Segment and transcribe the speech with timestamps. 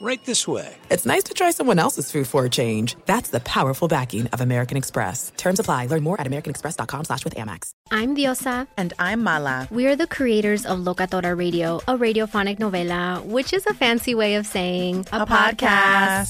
[0.00, 0.76] Right this way.
[0.90, 2.96] it's nice to try someone else's food for a change.
[3.06, 5.32] That's the powerful backing of American Express.
[5.36, 5.86] Terms apply.
[5.86, 7.72] Learn more at americanexpress.com slash with Amex.
[7.90, 8.68] I'm Diosa.
[8.76, 9.66] And I'm Mala.
[9.72, 14.36] We are the creators of Locatora Radio, a radiophonic novela, which is a fancy way
[14.36, 16.28] of saying A podcast.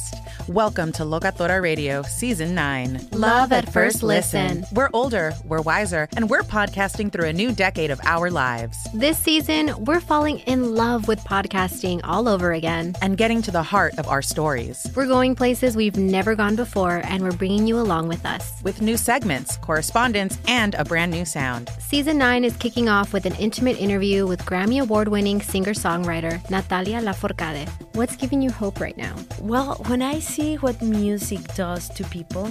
[0.49, 3.09] Welcome to Locatora Radio, Season 9.
[3.13, 4.65] Love at first listen.
[4.73, 9.19] We're older, we're wiser, and we're podcasting through a new decade of our lives This
[9.19, 12.95] season, we're falling in love with podcasting all over again.
[13.03, 14.87] and getting to the heart of our stories.
[14.95, 18.63] We're going places we've never gone before, and we're bringing you along with us.
[18.63, 21.71] With new segments, correspondence, and a brand new sound.
[21.79, 26.39] Season 9 is kicking off with an intimate interview with Grammy Award winning singer songwriter
[26.51, 27.69] Natalia Lafourcade.
[27.95, 29.15] What's giving you hope right now?
[29.41, 32.51] Well, when I see what music does to people,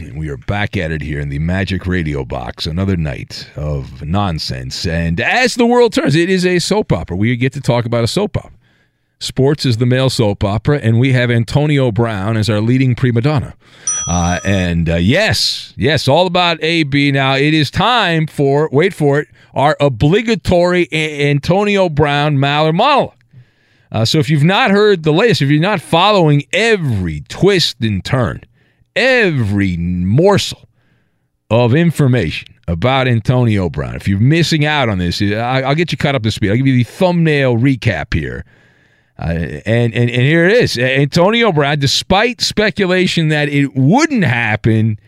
[0.00, 2.66] We are back at it here in the Magic Radio Box.
[2.66, 4.86] Another night of nonsense.
[4.86, 7.16] And as the world turns, it is a soap opera.
[7.16, 8.52] We get to talk about a soap opera.
[9.20, 13.20] Sports is the male soap opera, and we have Antonio Brown as our leading prima
[13.20, 13.54] donna.
[14.06, 17.10] Uh, and uh, yes, yes, all about AB.
[17.10, 23.14] Now it is time for, wait for it, our obligatory A- Antonio Brown Maller monologue.
[23.90, 28.04] Uh, so if you've not heard the latest, if you're not following every twist and
[28.04, 28.42] turn,
[28.96, 30.68] every morsel
[31.50, 33.96] of information about Antonio Brown.
[33.96, 36.50] If you're missing out on this, I'll get you caught up to speed.
[36.50, 38.44] I'll give you the thumbnail recap here.
[39.18, 39.32] Uh,
[39.66, 40.78] and, and and here it is.
[40.78, 44.98] Antonio Brown, despite speculation that it wouldn't happen,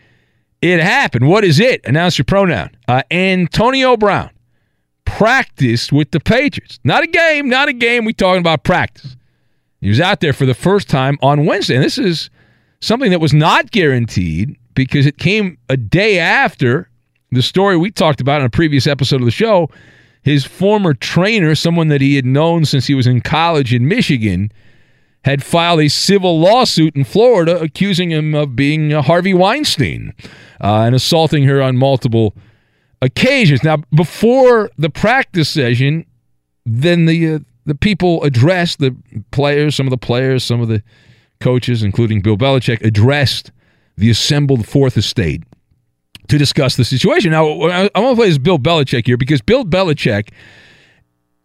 [0.61, 1.29] it happened.
[1.29, 1.81] What is it?
[1.85, 2.71] Announce your pronoun.
[2.89, 4.29] Uh, Antonio Brown
[5.05, 6.79] practiced with the Patriots.
[6.83, 8.03] Not a game, not a game.
[8.03, 9.15] We talking about practice.
[9.79, 11.75] He was out there for the first time on Wednesday.
[11.75, 12.29] And this is
[12.81, 16.89] something that was not guaranteed because it came a day after
[17.31, 19.69] the story we talked about in a previous episode of the show.
[20.23, 24.51] His former trainer, someone that he had known since he was in college in Michigan,
[25.23, 30.13] had filed a civil lawsuit in Florida accusing him of being Harvey Weinstein
[30.61, 32.35] uh, and assaulting her on multiple
[33.01, 33.63] occasions.
[33.63, 36.05] Now, before the practice session,
[36.65, 38.95] then the uh, the people addressed the
[39.29, 40.81] players, some of the players, some of the
[41.41, 43.51] coaches, including Bill Belichick, addressed
[43.97, 45.43] the assembled fourth estate
[46.27, 47.31] to discuss the situation.
[47.31, 50.29] Now, I want to play as Bill Belichick here because Bill Belichick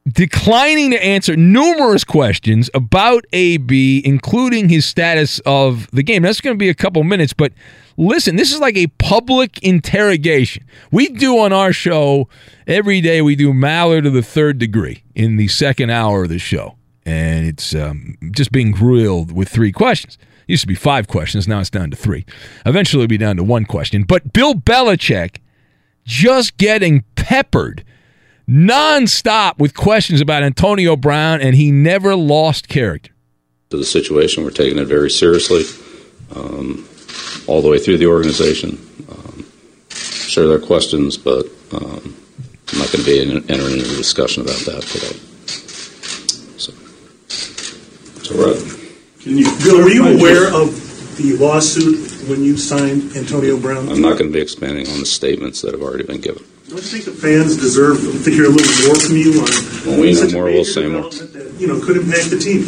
[0.08, 6.22] declining to answer numerous questions about AB, including his status of the game.
[6.22, 7.52] That's going to be a couple minutes, but
[7.96, 10.64] listen, this is like a public interrogation.
[10.92, 12.28] We do on our show
[12.66, 16.38] every day, we do Maller to the third degree in the second hour of the
[16.38, 16.76] show.
[17.06, 20.18] And it's um, just being grilled with three questions.
[20.46, 22.26] It used to be five questions, now it's down to three.
[22.66, 24.02] Eventually, it'll be down to one question.
[24.02, 25.38] But Bill Belichick
[26.04, 27.84] just getting peppered
[28.48, 33.12] nonstop with questions about Antonio Brown, and he never lost character.
[33.70, 35.64] The situation, we're taking it very seriously,
[36.34, 36.88] um,
[37.48, 38.78] all the way through the organization.
[39.10, 39.44] Um,
[39.90, 42.16] sure, there are questions, but um,
[42.72, 45.18] I'm not going to be entering into a discussion about that today.
[46.58, 46.72] So,
[47.28, 48.15] so we're at.
[48.28, 53.88] Can you, Bill, were you aware of the lawsuit when you signed Antonio Brown?
[53.88, 56.44] I'm not going to be expanding on the statements that have already been given.
[56.68, 59.46] Don't you think the fans deserve to hear a little more from you on
[59.86, 61.02] When we know such a more, major we'll say more.
[61.10, 62.66] development that, you know, could impact the team?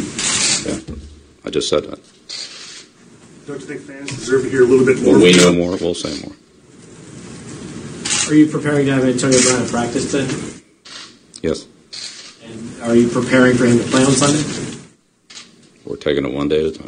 [0.65, 0.95] Yeah,
[1.45, 1.99] I just said that.
[3.45, 5.13] Don't you think fans deserve to hear a little bit more?
[5.15, 6.35] When we know more, we'll say more.
[8.31, 10.31] Are you preparing to have Antonio Brown at practice today?
[11.41, 11.65] Yes,
[12.43, 14.68] And are you preparing for him to play on Sunday?
[15.89, 16.85] We're taking it one day at a time,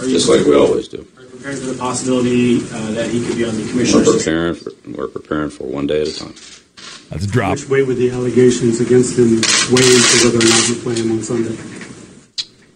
[0.00, 1.06] Are just like we always do.
[1.16, 4.12] Are you preparing for the possibility uh, that he could be on the commissioner's We're
[4.18, 4.24] commissioner's?
[4.24, 4.54] preparing.
[4.54, 6.34] For, we're preparing for one day at a time.
[7.10, 7.52] That's a drop.
[7.52, 9.36] Which way would the allegations against him
[9.70, 11.54] weigh into whether or not you play him on Sunday?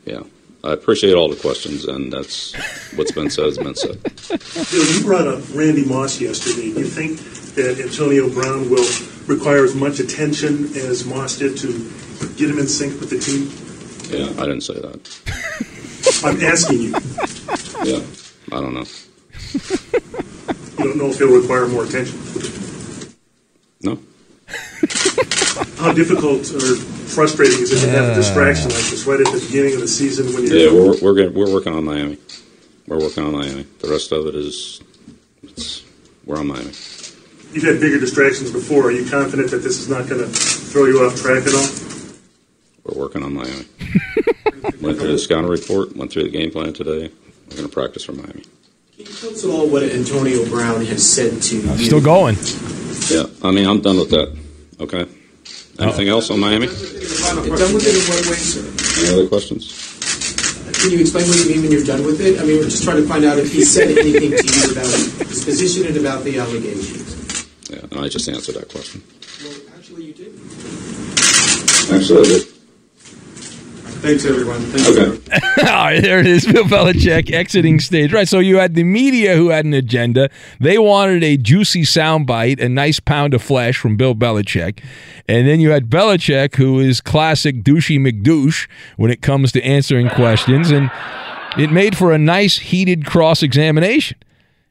[0.04, 0.22] Yeah,
[0.62, 2.54] I appreciate all the questions, and that's
[2.94, 4.02] what's been said has been said.
[4.70, 6.72] Bill, you brought up Randy Moss yesterday.
[6.74, 7.18] Do you think
[7.54, 8.86] that Antonio Brown will
[9.26, 11.72] require as much attention as Moss did to
[12.36, 13.50] get him in sync with the team?
[14.08, 14.98] Yeah, I didn't say that.
[16.24, 16.90] I'm asking you.
[17.84, 18.02] Yeah,
[18.52, 18.84] I don't know.
[20.78, 22.18] You don't know if he'll require more attention.
[23.82, 23.98] No.
[25.78, 26.76] How difficult or
[27.08, 29.88] frustrating is it to have a distraction like this right at the beginning of the
[29.88, 32.18] season when you're Yeah, we're we're gonna, we're working on Miami.
[32.86, 33.66] We're working on Miami.
[33.80, 34.80] The rest of it is,
[35.42, 35.84] it's,
[36.24, 36.72] we're on Miami.
[37.52, 38.86] You've had bigger distractions before.
[38.86, 41.97] Are you confident that this is not going to throw you off track at all?
[42.88, 43.66] We're working on Miami.
[44.80, 45.94] went through the scouting report.
[45.96, 47.10] Went through the game plan today.
[47.48, 48.42] We're going to practice for Miami.
[48.42, 48.42] Can
[48.96, 51.86] you tell us all what Antonio Brown has said to you.
[51.86, 52.36] Still going.
[53.10, 54.36] Yeah, I mean I'm done with that.
[54.80, 55.06] Okay.
[55.78, 55.84] Oh.
[55.84, 56.66] Anything else on Miami?
[56.66, 59.04] Done with it in what way, sir?
[59.04, 59.88] Any other questions?
[60.80, 62.40] Can you explain what you mean when you're done with it?
[62.40, 64.86] I mean, we're just trying to find out if he said anything to you about
[64.86, 67.46] his position and about the allegations.
[67.70, 69.02] Yeah, no, I just answered that question.
[69.42, 70.34] Well, actually, you did.
[71.94, 72.57] Actually, I did.
[74.00, 74.62] Thanks, everyone.
[74.74, 75.66] Okay.
[75.70, 76.46] All right, there it is.
[76.46, 78.12] Bill Belichick exiting stage.
[78.12, 78.28] Right.
[78.28, 80.30] So you had the media who had an agenda.
[80.60, 84.82] They wanted a juicy soundbite, a nice pound of flesh from Bill Belichick.
[85.28, 90.08] And then you had Belichick, who is classic douchey McDouche when it comes to answering
[90.10, 90.70] questions.
[90.70, 90.90] And
[91.56, 94.16] it made for a nice heated cross examination.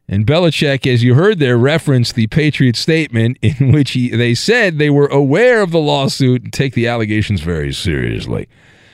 [0.07, 4.77] And Belichick, as you heard there, referenced the Patriot statement in which he, they said
[4.77, 8.47] they were aware of the lawsuit and take the allegations very seriously.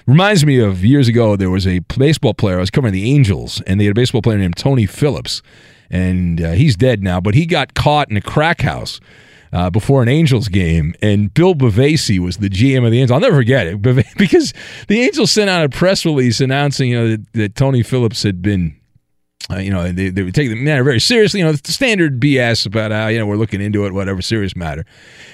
[0.06, 2.58] Reminds me of years ago, there was a baseball player.
[2.58, 5.42] I was covering the Angels, and they had a baseball player named Tony Phillips.
[5.90, 9.00] And uh, he's dead now, but he got caught in a crack house
[9.54, 10.94] uh, before an Angels game.
[11.02, 13.12] And Bill Bavasi was the GM of the Angels.
[13.12, 13.82] I'll never forget it
[14.18, 14.54] because
[14.88, 18.42] the Angels sent out a press release announcing you know, that, that Tony Phillips had
[18.42, 18.76] been
[19.52, 21.42] uh, you know, they, they would take the matter very seriously.
[21.42, 24.56] You know, the standard BS about how, you know, we're looking into it, whatever, serious
[24.56, 24.86] matter.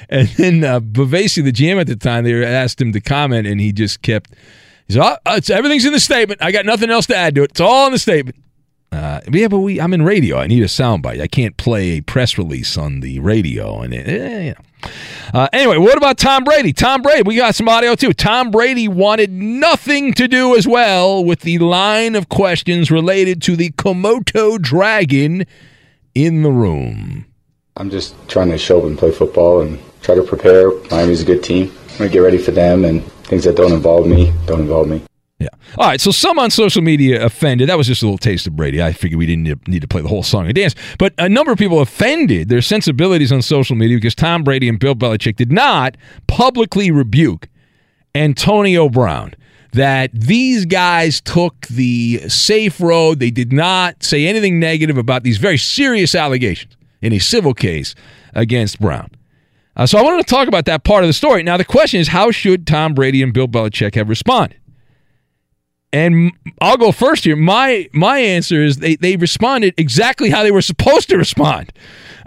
[0.09, 3.61] And then uh, Bavasi, the GM at the time, they asked him to comment, and
[3.61, 4.33] he just kept,
[4.89, 6.41] he said, oh, it's, everything's in the statement.
[6.41, 7.51] I got nothing else to add to it.
[7.51, 8.35] It's all in the statement.
[8.91, 10.37] Uh, yeah, but we, I'm in radio.
[10.37, 11.21] I need a soundbite.
[11.21, 13.81] I can't play a press release on the radio.
[13.81, 14.55] And, eh, know.
[15.31, 16.73] Uh, anyway, what about Tom Brady?
[16.73, 18.13] Tom Brady, we got some audio too.
[18.13, 23.55] Tom Brady wanted nothing to do as well with the line of questions related to
[23.55, 25.45] the Komodo dragon
[26.15, 27.25] in the room.
[27.77, 30.71] I'm just trying to show up and play football and try to prepare.
[30.89, 31.71] Miami's a good team.
[31.91, 35.01] I'm to get ready for them, and things that don't involve me don't involve me.
[35.39, 35.47] Yeah.
[35.77, 36.01] All right.
[36.01, 37.69] So some on social media offended.
[37.69, 38.83] That was just a little taste of Brady.
[38.83, 40.75] I figured we didn't need- to play the whole song and dance.
[40.97, 44.77] But a number of people offended their sensibilities on social media because Tom Brady and
[44.77, 45.95] Bill Belichick did not
[46.27, 47.47] publicly rebuke
[48.15, 49.33] Antonio Brown.
[49.73, 53.19] That these guys took the safe road.
[53.19, 57.93] They did not say anything negative about these very serious allegations in a civil case
[58.33, 59.11] against Brown.
[59.79, 61.41] Uh, so I wanted to talk about that part of the story.
[61.41, 64.59] Now, the question is how should Tom Brady and Bill Belichick have responded?
[65.93, 67.37] And I'll go first here.
[67.37, 71.71] My my answer is they, they responded exactly how they were supposed to respond.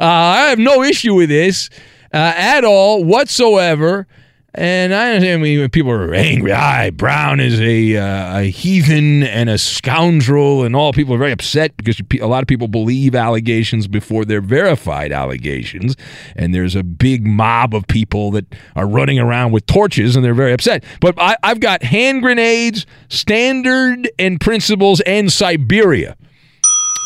[0.01, 1.69] Uh, I have no issue with this
[2.15, 4.07] uh, at all whatsoever.
[4.55, 6.53] And I understand when people are angry.
[6.53, 11.33] Ah, Brown is a, uh, a heathen and a scoundrel, and all people are very
[11.33, 15.97] upset because a lot of people believe allegations before they're verified allegations.
[16.37, 18.45] And there's a big mob of people that
[18.77, 20.85] are running around with torches, and they're very upset.
[21.01, 26.15] But I, I've got hand grenades, standard and principles, and Siberia.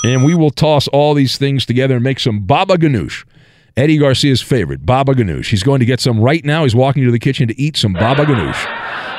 [0.05, 3.25] And we will toss all these things together and make some baba ganoush.
[3.77, 5.51] Eddie Garcia's favorite, baba ganoush.
[5.51, 6.63] He's going to get some right now.
[6.63, 8.65] He's walking to the kitchen to eat some baba ganoush.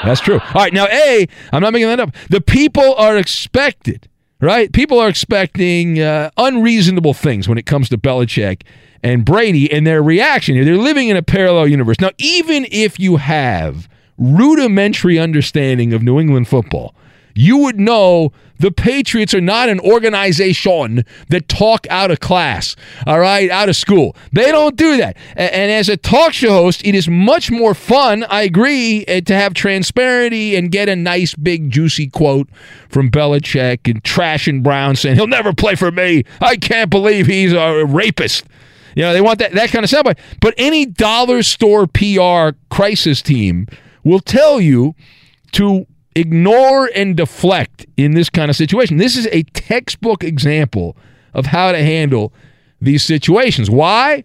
[0.04, 0.40] That's true.
[0.40, 2.16] All right, now, A, I'm not making that up.
[2.30, 4.08] The people are expected,
[4.42, 4.72] right?
[4.72, 8.64] People are expecting uh, unreasonable things when it comes to Belichick
[9.04, 10.64] and Brady and their reaction.
[10.64, 12.00] They're living in a parallel universe.
[12.00, 13.88] Now, even if you have
[14.18, 16.96] rudimentary understanding of New England football,
[17.38, 22.76] you would know the Patriots are not an organization that talk out of class,
[23.06, 24.16] all right, out of school.
[24.32, 25.16] They don't do that.
[25.36, 29.36] And as a talk show host, it is much more fun, I agree, eh, to
[29.36, 32.50] have transparency and get a nice, big, juicy quote
[32.90, 36.24] from Belichick and Trash and Brown saying, he'll never play for me.
[36.42, 38.46] I can't believe he's a rapist.
[38.96, 40.18] You know, they want that, that kind of soundbite.
[40.42, 43.68] But any dollar store PR crisis team
[44.04, 44.96] will tell you
[45.52, 45.86] to
[46.18, 48.98] ignore and deflect in this kind of situation.
[48.98, 50.98] This is a textbook example
[51.34, 52.34] of how to handle
[52.82, 53.70] these situations.
[53.70, 54.24] Why?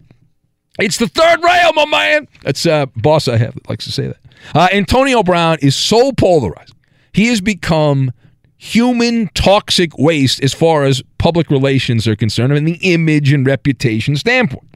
[0.79, 2.27] It's the third rail, my man.
[2.41, 4.17] That's a uh, boss I have that likes to say that.
[4.55, 6.73] Uh, Antonio Brown is so polarized.
[7.13, 8.11] He has become
[8.57, 14.15] human toxic waste as far as public relations are concerned, and the image and reputation
[14.15, 14.72] standpoint.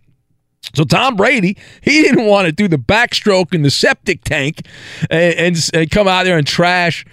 [0.74, 4.62] So Tom Brady, he didn't want to do the backstroke in the septic tank
[5.10, 7.06] and, and, and come out there and trash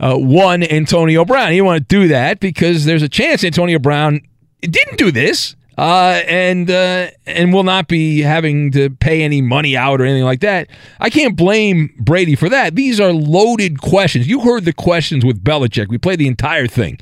[0.00, 1.48] uh, one Antonio Brown.
[1.48, 4.20] He didn't want to do that because there's a chance Antonio Brown
[4.60, 9.76] didn't do this uh, and uh, and will not be having to pay any money
[9.76, 10.68] out or anything like that.
[11.00, 12.74] I can't blame Brady for that.
[12.74, 14.26] These are loaded questions.
[14.26, 15.88] You heard the questions with Belichick.
[15.88, 16.98] We played the entire thing.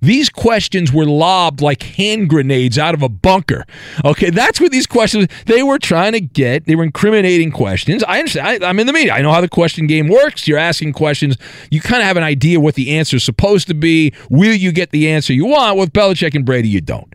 [0.00, 3.64] These questions were lobbed like hand grenades out of a bunker.
[4.04, 6.66] Okay, that's what these questions they were trying to get.
[6.66, 8.04] They were incriminating questions.
[8.04, 8.64] I understand.
[8.64, 9.12] I, am in the media.
[9.12, 10.46] I know how the question game works.
[10.46, 11.36] You're asking questions.
[11.70, 14.12] You kind of have an idea what the answer is supposed to be.
[14.30, 15.78] Will you get the answer you want?
[15.78, 17.12] With Belichick and Brady, you don't.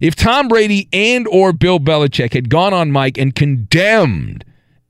[0.00, 4.44] If Tom Brady and or Bill Belichick had gone on Mike and condemned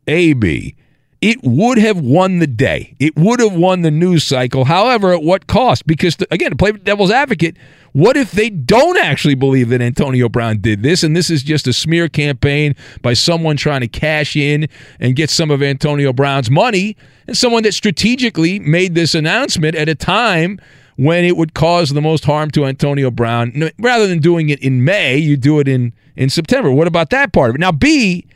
[0.06, 0.76] AB
[1.20, 2.94] it would have won the day.
[2.98, 4.64] It would have won the news cycle.
[4.64, 5.86] However, at what cost?
[5.86, 7.58] Because, again, to play devil's advocate,
[7.92, 11.66] what if they don't actually believe that Antonio Brown did this and this is just
[11.66, 14.66] a smear campaign by someone trying to cash in
[14.98, 16.96] and get some of Antonio Brown's money
[17.26, 20.58] and someone that strategically made this announcement at a time
[20.96, 23.70] when it would cause the most harm to Antonio Brown?
[23.78, 26.70] Rather than doing it in May, you do it in, in September.
[26.70, 27.58] What about that part of it?
[27.58, 28.26] Now, B,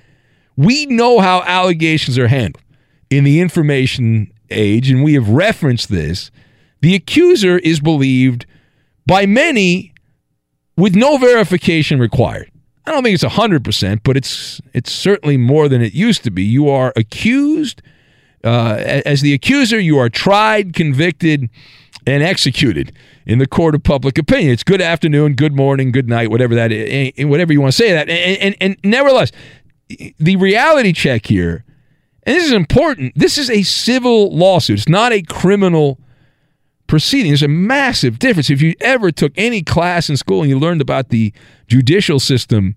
[0.57, 2.63] we know how allegations are handled
[3.11, 6.30] in the information age, and we have referenced this,
[6.80, 8.46] the accuser is believed
[9.06, 9.92] by many
[10.76, 12.50] with no verification required.
[12.87, 16.42] I don't think it's 100%, but it's it's certainly more than it used to be.
[16.42, 17.80] You are accused
[18.44, 21.49] uh, as the accuser, you are tried, convicted,
[22.06, 22.92] and executed
[23.25, 24.52] in the court of public opinion.
[24.52, 27.92] It's good afternoon, good morning, good night, whatever that is, whatever you want to say
[27.92, 28.11] that.
[28.11, 29.32] And, and, and nevertheless,
[30.18, 31.63] the reality check here
[32.26, 33.12] and this is important.
[33.14, 34.78] This is a civil lawsuit.
[34.78, 36.00] It's not a criminal
[36.87, 37.31] proceeding.
[37.31, 38.50] There's a massive difference.
[38.50, 41.33] If you ever took any class in school and you learned about the
[41.66, 42.75] judicial system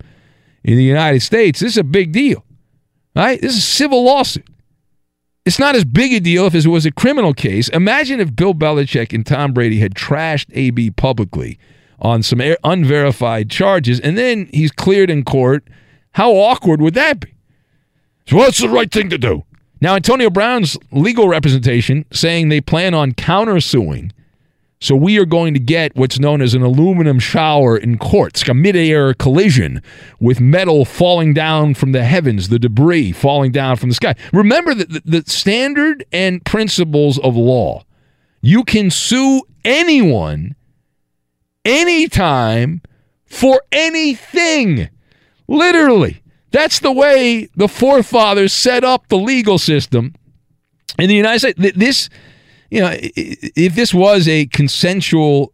[0.63, 2.43] in the United States, this is a big deal.
[3.15, 3.41] Right?
[3.41, 4.47] This is a civil lawsuit.
[5.45, 7.69] It's not as big a deal if it was a criminal case.
[7.69, 11.57] Imagine if Bill Belichick and Tom Brady had trashed AB publicly
[11.99, 15.65] on some unverified charges and then he's cleared in court.
[16.11, 17.36] How awkward would that be?
[18.27, 19.43] So what's the right thing to do?
[19.79, 24.11] Now, Antonio Brown's legal representation saying they plan on countersuing.
[24.79, 28.49] So we are going to get what's known as an aluminum shower in courts, like
[28.49, 29.81] a mid-air collision
[30.19, 34.13] with metal falling down from the heavens, the debris falling down from the sky.
[34.33, 37.83] Remember that the, the standard and principles of law.
[38.41, 40.55] You can sue anyone
[41.65, 42.81] anytime
[43.25, 44.89] for anything.
[45.47, 46.21] Literally.
[46.51, 50.15] That's the way the forefathers set up the legal system
[50.97, 51.77] in the United States.
[51.77, 52.09] This,
[52.71, 55.51] you know, if this was a consensual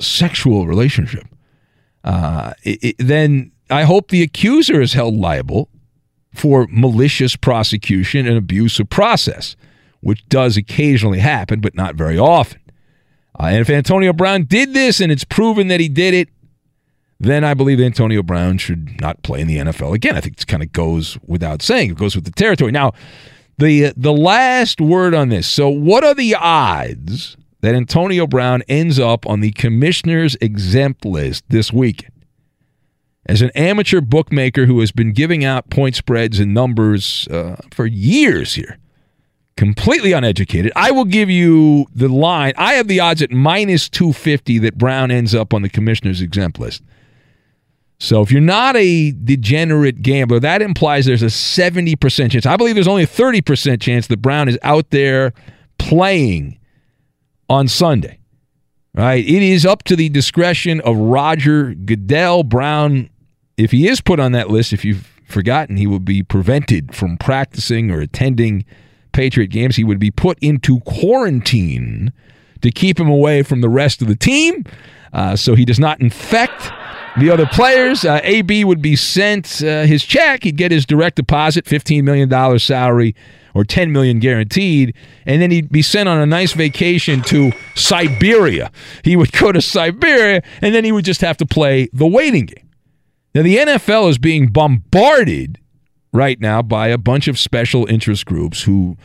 [0.00, 1.26] sexual relationship,
[2.02, 5.68] uh, it, then I hope the accuser is held liable
[6.34, 9.56] for malicious prosecution and abuse of process,
[10.00, 12.60] which does occasionally happen, but not very often.
[13.38, 16.28] Uh, and if Antonio Brown did this and it's proven that he did it,
[17.20, 20.16] then I believe Antonio Brown should not play in the NFL again.
[20.16, 21.90] I think it kind of goes without saying.
[21.90, 22.72] It goes with the territory.
[22.72, 22.92] Now,
[23.58, 25.46] the the last word on this.
[25.46, 31.44] So, what are the odds that Antonio Brown ends up on the commissioner's exempt list
[31.48, 32.08] this week?
[33.26, 37.86] As an amateur bookmaker who has been giving out point spreads and numbers uh, for
[37.86, 38.76] years here,
[39.56, 42.52] completely uneducated, I will give you the line.
[42.58, 46.58] I have the odds at minus 250 that Brown ends up on the commissioner's exempt
[46.58, 46.82] list.
[47.98, 52.44] So if you're not a degenerate gambler, that implies there's a 70% chance.
[52.44, 55.32] I believe there's only a 30% chance that Brown is out there
[55.78, 56.58] playing
[57.48, 58.18] on Sunday.
[58.94, 59.24] Right?
[59.24, 62.44] It is up to the discretion of Roger Goodell.
[62.44, 63.10] Brown,
[63.56, 67.16] if he is put on that list, if you've forgotten, he will be prevented from
[67.16, 68.64] practicing or attending
[69.12, 69.74] Patriot games.
[69.76, 72.12] He would be put into quarantine
[72.60, 74.64] to keep him away from the rest of the team
[75.12, 76.72] uh, so he does not infect
[77.18, 78.04] the other players.
[78.04, 80.44] Uh, AB would be sent uh, his check.
[80.44, 83.14] He'd get his direct deposit, $15 million salary
[83.54, 84.94] or 10 million guaranteed,
[85.26, 88.70] and then he'd be sent on a nice vacation to Siberia.
[89.04, 92.46] He would go to Siberia, and then he would just have to play the waiting
[92.46, 92.68] game.
[93.34, 95.60] Now, the NFL is being bombarded
[96.12, 98.96] right now by a bunch of special interest groups who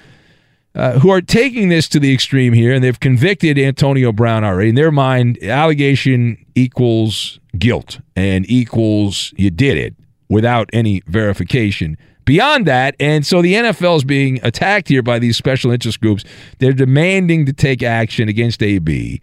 [0.76, 4.70] uh, who are taking this to the extreme here, and they've convicted Antonio Brown already.
[4.70, 9.96] In their mind, allegation equals guilt and equals you did it
[10.30, 12.96] without any verification beyond that.
[13.00, 16.24] And so the NFL is being attacked here by these special interest groups.
[16.60, 19.20] They're demanding to take action against AB.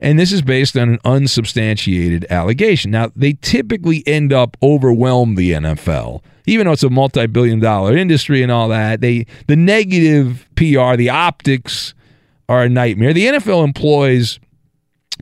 [0.00, 2.90] And this is based on an unsubstantiated allegation.
[2.90, 8.42] Now, they typically end up overwhelm the NFL even though it's a multi-billion dollar industry
[8.42, 11.92] and all that, they the negative PR, the optics
[12.48, 13.12] are a nightmare.
[13.12, 14.40] The NFL employs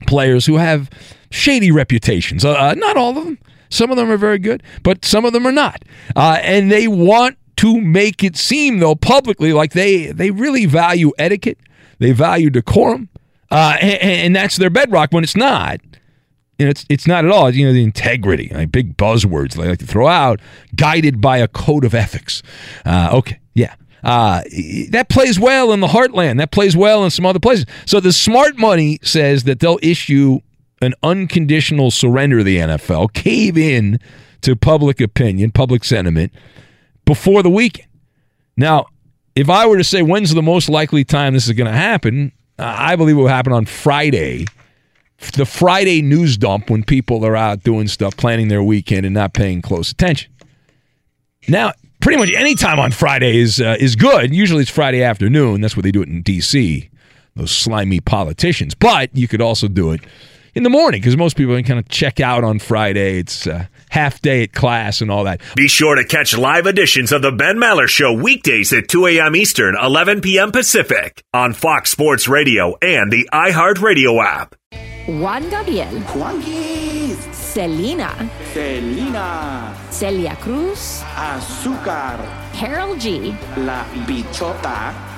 [0.07, 0.89] players who have
[1.31, 2.45] shady reputations.
[2.45, 3.39] Uh, uh, not all of them.
[3.69, 5.83] Some of them are very good, but some of them are not.
[6.15, 11.11] Uh, and they want to make it seem, though, publicly like they they really value
[11.19, 11.59] etiquette,
[11.99, 13.09] they value decorum,
[13.51, 15.13] uh, and, and that's their bedrock.
[15.13, 15.81] When it's not,
[16.59, 17.51] it's it's not at all.
[17.51, 20.41] You know, the integrity, like big buzzwords they like to throw out,
[20.75, 22.43] guided by a code of ethics.
[22.85, 23.75] Uh, okay, yeah.
[24.05, 24.43] Uh,
[24.91, 26.39] that plays well in the heartland.
[26.39, 27.67] That plays well in some other places.
[27.87, 30.41] So the smart money says that they'll issue
[30.81, 33.99] an unconditional surrender the NFL, cave in
[34.43, 36.33] to public opinion, public sentiment
[37.05, 37.89] before the weekend.
[38.57, 38.87] Now,
[39.35, 42.33] if I were to say when's the most likely time this is going to happen,
[42.59, 44.47] I believe it will happen on Friday
[45.35, 49.33] the Friday news dump when people are out doing stuff, planning their weekend, and not
[49.33, 50.31] paying close attention.
[51.49, 54.35] Now, pretty much any time on Friday is uh, is good.
[54.35, 55.61] Usually it's Friday afternoon.
[55.61, 56.91] That's what they do it in D.C.
[57.35, 58.75] Those slimy politicians.
[58.75, 60.01] But you could also do it
[60.57, 63.19] in the morning because most people can kind of check out on Friday.
[63.19, 65.43] It's uh, half day at class and all that.
[65.55, 69.37] Be sure to catch live editions of the Ben Maller Show weekdays at 2 a.m.
[69.37, 70.51] Eastern, 11 p.m.
[70.51, 74.57] Pacific on Fox Sports Radio and the iHeartRadio app.
[75.07, 76.01] Juan Gabriel.
[76.01, 77.17] Juanquis.
[77.35, 78.29] Selena.
[78.53, 79.77] Selena.
[79.91, 81.03] Celia Cruz.
[81.15, 82.19] Azúcar.
[82.55, 83.37] Karol G.
[83.59, 85.16] La Bichota.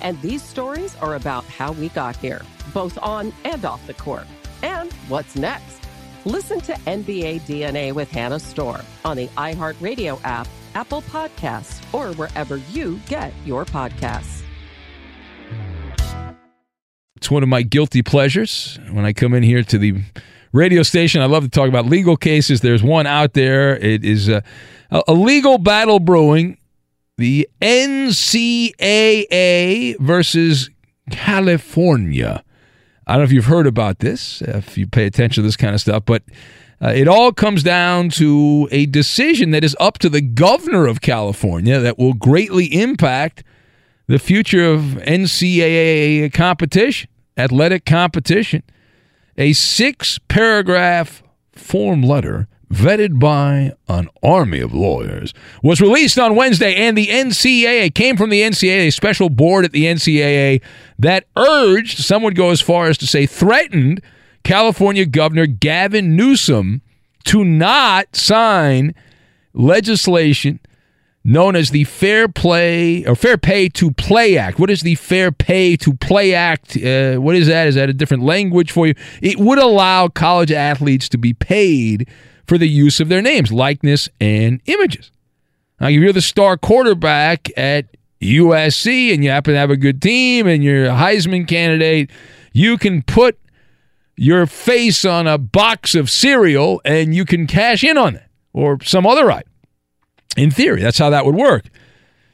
[0.00, 4.26] And these stories are about how we got here, both on and off the court.
[4.62, 5.80] And what's next?
[6.24, 12.56] Listen to NBA DNA with Hannah Storm on the iHeartRadio app, Apple Podcasts, or wherever
[12.72, 14.42] you get your podcasts.
[17.16, 20.02] It's one of my guilty pleasures when I come in here to the
[20.52, 21.20] radio station.
[21.20, 22.60] I love to talk about legal cases.
[22.60, 23.76] There's one out there.
[23.76, 24.40] It is uh,
[24.90, 26.58] a, a legal battle brewing.
[27.20, 29.18] The NCAA
[29.98, 30.70] versus
[31.10, 32.42] California.
[33.06, 35.74] I don't know if you've heard about this, if you pay attention to this kind
[35.74, 36.22] of stuff, but
[36.82, 41.02] uh, it all comes down to a decision that is up to the governor of
[41.02, 43.44] California that will greatly impact
[44.06, 48.62] the future of NCAA competition, athletic competition.
[49.36, 56.74] A six paragraph form letter vetted by an army of lawyers was released on Wednesday,
[56.74, 60.62] and the NCAA came from the NCAA, a special board at the NCAA
[60.98, 64.00] that urged, some would go as far as to say threatened,
[64.44, 66.82] California Governor Gavin Newsom
[67.24, 68.94] to not sign
[69.52, 70.60] legislation
[71.22, 74.58] known as the Fair Play or Fair Pay to Play Act.
[74.58, 76.76] What is the Fair Pay to Play Act?
[76.76, 77.68] Uh, what is that?
[77.68, 78.94] Is that a different language for you?
[79.20, 82.08] It would allow college athletes to be paid
[82.50, 85.12] for the use of their names, likeness, and images.
[85.80, 90.02] Now, if you're the star quarterback at USC and you happen to have a good
[90.02, 92.10] team and you're a Heisman candidate,
[92.52, 93.38] you can put
[94.16, 98.78] your face on a box of cereal and you can cash in on it or
[98.82, 99.52] some other item.
[100.36, 101.66] In theory, that's how that would work.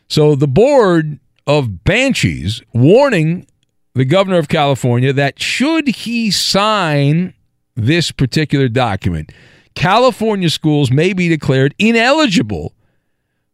[0.08, 3.46] So the board of Banshees warning
[3.94, 7.34] the governor of California that should he sign
[7.74, 9.30] this particular document,
[9.76, 12.74] California schools may be declared ineligible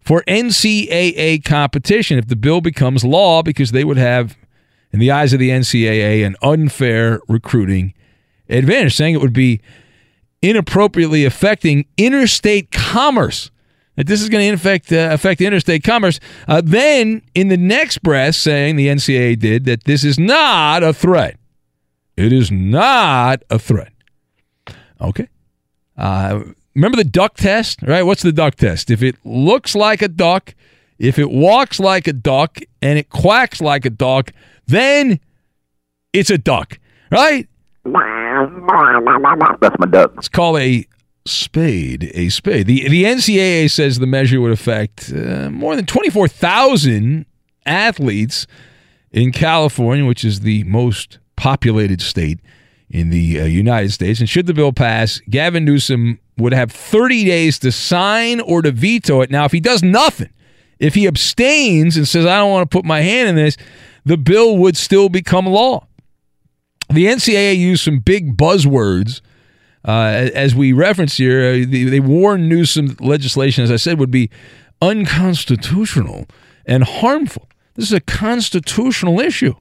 [0.00, 4.38] for NCAA competition if the bill becomes law because they would have,
[4.92, 7.92] in the eyes of the NCAA, an unfair recruiting
[8.48, 9.60] advantage, saying it would be
[10.40, 13.50] inappropriately affecting interstate commerce
[13.96, 16.18] that this is going to affect uh, affect interstate commerce.
[16.48, 20.92] Uh, then, in the next breath, saying the NCAA did that this is not a
[20.92, 21.36] threat.
[22.16, 23.92] It is not a threat.
[25.00, 25.28] Okay.
[25.96, 28.02] Uh, remember the duck test, right?
[28.02, 28.90] What's the duck test?
[28.90, 30.54] If it looks like a duck,
[30.98, 34.32] if it walks like a duck, and it quacks like a duck,
[34.66, 35.20] then
[36.12, 36.78] it's a duck,
[37.10, 37.48] right?
[39.60, 40.12] That's my duck.
[40.16, 40.86] It's called a
[41.24, 42.66] spade, a spade.
[42.66, 47.26] The the NCAA says the measure would affect uh, more than 24,000
[47.66, 48.46] athletes
[49.10, 52.40] in California, which is the most populated state
[52.92, 54.20] in the uh, United States.
[54.20, 58.70] And should the bill pass, Gavin Newsom would have 30 days to sign or to
[58.70, 59.30] veto it.
[59.30, 60.30] Now, if he does nothing,
[60.78, 63.56] if he abstains and says, I don't want to put my hand in this,
[64.04, 65.86] the bill would still become law.
[66.90, 69.22] The NCAA used some big buzzwords.
[69.84, 74.10] Uh, as we reference here, uh, they, they warned Newsom legislation, as I said, would
[74.10, 74.30] be
[74.80, 76.26] unconstitutional
[76.66, 77.48] and harmful.
[77.74, 79.54] This is a constitutional issue,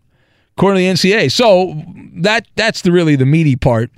[0.62, 1.32] according to the NCAA.
[1.32, 1.84] So
[2.21, 3.89] that that's the really the meaty part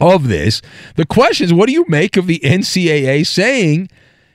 [0.00, 0.62] of this.
[0.94, 3.88] The question is, what do you make of the NCAA saying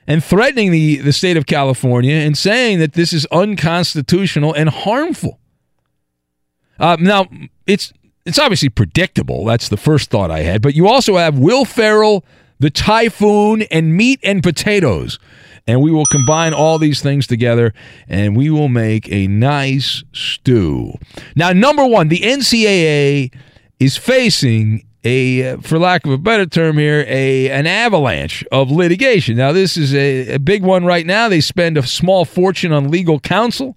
[0.06, 5.40] and threatening the, the state of California and saying that this is unconstitutional and harmful?
[6.78, 7.26] Uh, now,
[7.66, 7.94] it's
[8.26, 9.46] it's obviously predictable.
[9.46, 10.60] That's the first thought I had.
[10.60, 12.26] But you also have Will Ferrell,
[12.58, 15.18] the Typhoon, and meat and potatoes.
[15.68, 17.74] And we will combine all these things together
[18.08, 20.94] and we will make a nice stew.
[21.36, 23.32] Now, number one, the NCAA
[23.78, 29.36] is facing a, for lack of a better term here, a an avalanche of litigation.
[29.36, 31.28] Now, this is a, a big one right now.
[31.28, 33.76] They spend a small fortune on legal counsel.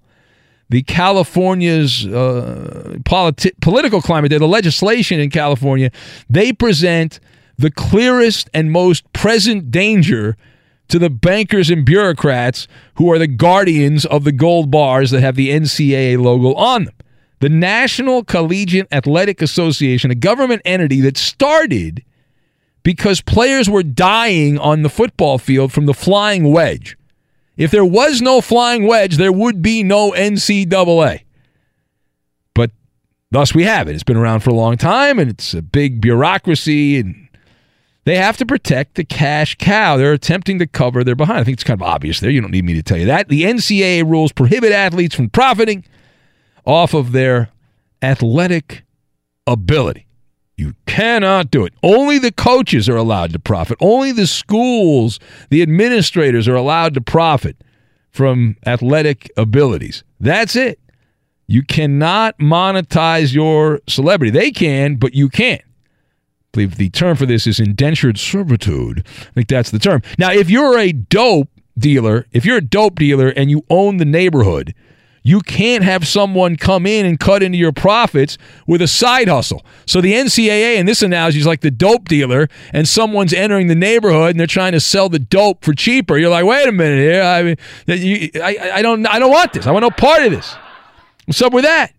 [0.70, 5.90] The California's uh, politi- political climate, the legislation in California,
[6.30, 7.20] they present
[7.58, 10.36] the clearest and most present danger
[10.92, 15.36] to the bankers and bureaucrats who are the guardians of the gold bars that have
[15.36, 16.94] the NCAA logo on them.
[17.40, 22.04] The National Collegiate Athletic Association, a government entity that started
[22.82, 26.98] because players were dying on the football field from the flying wedge.
[27.56, 31.22] If there was no flying wedge, there would be no NCAA.
[32.54, 32.70] But
[33.30, 33.94] thus we have it.
[33.94, 37.28] It's been around for a long time and it's a big bureaucracy and
[38.04, 39.96] they have to protect the cash cow.
[39.96, 41.40] They're attempting to cover their behind.
[41.40, 42.30] I think it's kind of obvious there.
[42.30, 43.28] You don't need me to tell you that.
[43.28, 45.84] The NCAA rules prohibit athletes from profiting
[46.64, 47.50] off of their
[48.02, 48.84] athletic
[49.46, 50.06] ability.
[50.56, 51.72] You cannot do it.
[51.82, 53.78] Only the coaches are allowed to profit.
[53.80, 55.18] Only the schools,
[55.50, 57.56] the administrators are allowed to profit
[58.10, 60.04] from athletic abilities.
[60.20, 60.78] That's it.
[61.46, 64.30] You cannot monetize your celebrity.
[64.30, 65.62] They can, but you can't.
[66.52, 69.04] Believe the term for this is indentured servitude.
[69.06, 70.02] I think that's the term.
[70.18, 74.04] Now, if you're a dope dealer, if you're a dope dealer and you own the
[74.04, 74.74] neighborhood,
[75.22, 78.36] you can't have someone come in and cut into your profits
[78.66, 79.64] with a side hustle.
[79.86, 83.74] So the NCAA in this analogy is like the dope dealer, and someone's entering the
[83.74, 86.18] neighborhood and they're trying to sell the dope for cheaper.
[86.18, 87.22] You're like, wait a minute here.
[87.22, 87.56] I
[88.42, 89.66] I, I don't, I don't want this.
[89.66, 90.54] I want no part of this.
[91.26, 91.92] What's up with that?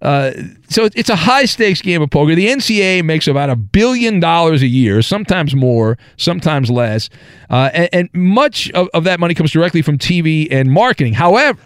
[0.00, 0.32] Uh,
[0.68, 2.34] so it's a high stakes game of poker.
[2.34, 7.10] The NCAA makes about a billion dollars a year, sometimes more, sometimes less,
[7.50, 11.14] uh, and, and, much of, of that money comes directly from TV and marketing.
[11.14, 11.60] However,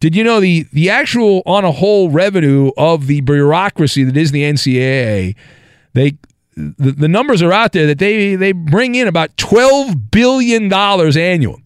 [0.00, 4.32] did you know the the actual on a whole revenue of the bureaucracy that is
[4.32, 5.34] the NCAA?
[5.94, 6.18] They
[6.54, 11.16] the, the numbers are out there that they they bring in about twelve billion dollars
[11.16, 11.62] annually.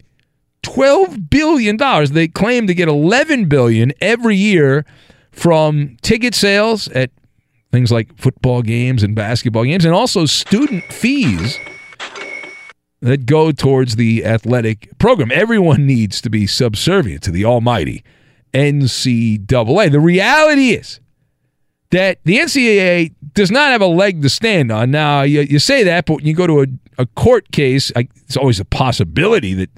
[0.62, 2.12] Twelve billion dollars.
[2.12, 4.84] They claim to get eleven billion every year
[5.40, 7.10] from ticket sales at
[7.72, 11.58] things like football games and basketball games, and also student fees
[13.00, 15.32] that go towards the athletic program.
[15.32, 18.04] Everyone needs to be subservient to the Almighty
[18.52, 19.90] NCAA.
[19.90, 21.00] The reality is
[21.88, 24.90] that the NCAA does not have a leg to stand on.
[24.90, 26.66] Now, you, you say that, but when you go to a,
[26.98, 29.70] a court case, I, it's always a possibility that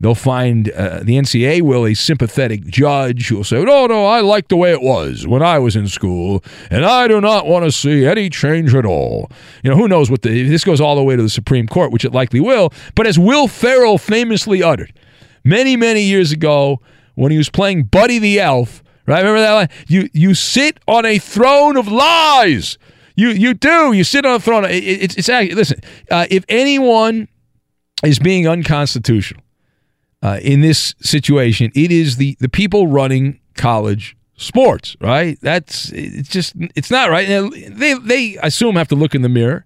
[0.00, 4.20] they'll find uh, the NCA will a sympathetic judge who will say, "No, no, I
[4.20, 7.64] like the way it was when I was in school, and I do not want
[7.64, 9.30] to see any change at all."
[9.62, 11.92] You know, who knows what the this goes all the way to the Supreme Court,
[11.92, 12.72] which it likely will.
[12.94, 14.92] But as Will Ferrell famously uttered
[15.44, 16.80] many, many years ago
[17.14, 18.82] when he was playing Buddy the Elf.
[19.06, 19.18] Right?
[19.18, 19.68] Remember that line?
[19.86, 22.76] You you sit on a throne of lies.
[23.14, 23.92] You you do.
[23.92, 24.64] You sit on a throne.
[24.64, 25.80] It, it's it's actually listen.
[26.10, 27.28] Uh, if anyone
[28.02, 29.45] is being unconstitutional
[30.26, 34.96] uh, in this situation, it is the the people running college sports.
[35.00, 35.38] Right?
[35.40, 37.28] That's it's just it's not right.
[37.28, 39.64] They they assume have to look in the mirror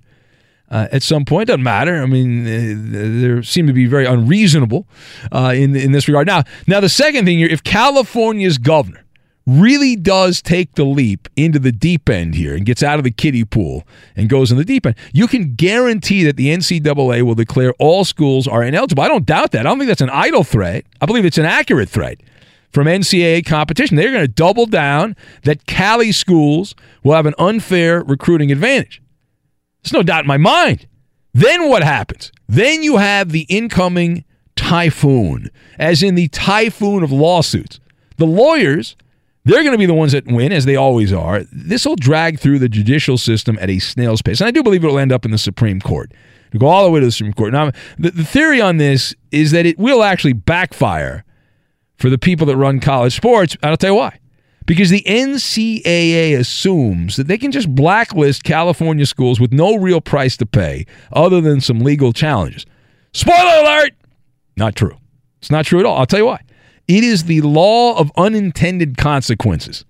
[0.70, 1.48] uh, at some point.
[1.48, 2.02] Doesn't matter.
[2.02, 4.86] I mean, uh, they seem to be very unreasonable
[5.32, 6.26] uh, in in this regard.
[6.26, 9.04] Now, now the second thing here, if California's governor
[9.46, 13.10] really does take the leap into the deep end here and gets out of the
[13.10, 17.34] kiddie pool and goes in the deep end, you can guarantee that the NCAA will
[17.34, 19.02] declare all schools are ineligible.
[19.02, 19.60] I don't doubt that.
[19.60, 20.84] I don't think that's an idle threat.
[21.00, 22.20] I believe it's an accurate threat
[22.72, 23.96] from NCAA competition.
[23.96, 29.02] They're going to double down that Cali schools will have an unfair recruiting advantage.
[29.82, 30.86] There's no doubt in my mind.
[31.32, 32.32] Then what happens?
[32.48, 34.24] Then you have the incoming
[34.56, 37.80] typhoon, as in the typhoon of lawsuits.
[38.18, 38.96] The lawyers
[39.44, 41.44] They're going to be the ones that win, as they always are.
[41.50, 44.40] This will drag through the judicial system at a snail's pace.
[44.40, 46.12] And I do believe it will end up in the Supreme Court.
[46.58, 47.52] Go all the way to the Supreme Court.
[47.52, 51.24] Now, the, the theory on this is that it will actually backfire
[51.96, 53.56] for the people that run college sports.
[53.62, 54.18] I'll tell you why.
[54.66, 60.36] Because the NCAA assumes that they can just blacklist California schools with no real price
[60.38, 62.66] to pay other than some legal challenges.
[63.12, 63.92] Spoiler alert!
[64.56, 64.96] Not true.
[65.38, 65.98] It's not true at all.
[65.98, 66.40] I'll tell you why.
[66.90, 69.84] It is the law of unintended consequences.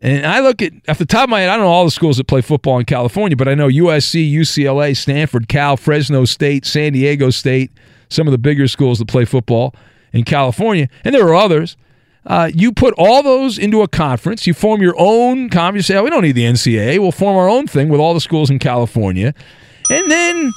[0.00, 1.90] And I look at, off the top of my head, I don't know all the
[1.90, 6.64] schools that play football in California, but I know USC, UCLA, Stanford, Cal, Fresno State,
[6.64, 7.70] San Diego State,
[8.08, 9.74] some of the bigger schools that play football
[10.14, 10.88] in California.
[11.04, 11.76] And there are others.
[12.24, 14.46] Uh, you put all those into a conference.
[14.46, 15.90] You form your own conference.
[15.90, 16.98] You say, oh, we don't need the NCAA.
[16.98, 19.34] We'll form our own thing with all the schools in California.
[19.90, 20.50] And then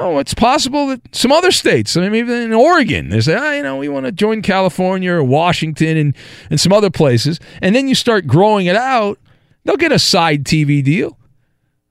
[0.00, 3.52] oh, it's possible that some other states, I mean, even in Oregon, they say, oh,
[3.52, 6.16] you know, we want to join California or Washington and,
[6.48, 7.38] and some other places.
[7.60, 9.18] And then you start growing it out,
[9.64, 11.18] they'll get a side TV deal.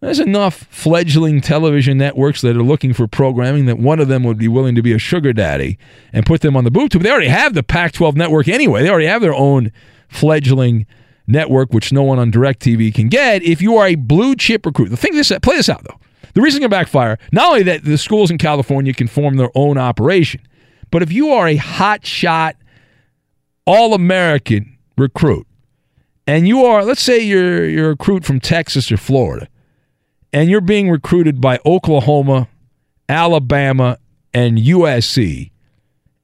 [0.01, 4.37] There's enough fledgling television networks that are looking for programming that one of them would
[4.37, 5.77] be willing to be a sugar daddy
[6.13, 7.03] and put them on the boot tube.
[7.03, 8.81] They already have the Pac 12 network anyway.
[8.81, 9.73] They already have their own
[10.07, 10.85] fledgling
[11.27, 13.43] network, which no one on DirecTV can get.
[13.43, 15.99] If you are a blue chip recruit, the thing this play this out though.
[16.33, 19.77] The reason can backfire, not only that the schools in California can form their own
[19.77, 20.41] operation,
[20.91, 22.55] but if you are a hot shot,
[23.65, 25.47] all American recruit,
[26.27, 29.47] and you are, let's say you're, you're a recruit from Texas or Florida,
[30.31, 32.47] and you're being recruited by Oklahoma,
[33.07, 33.97] Alabama,
[34.33, 35.51] and USC,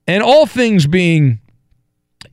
[0.07, 1.39] and all things being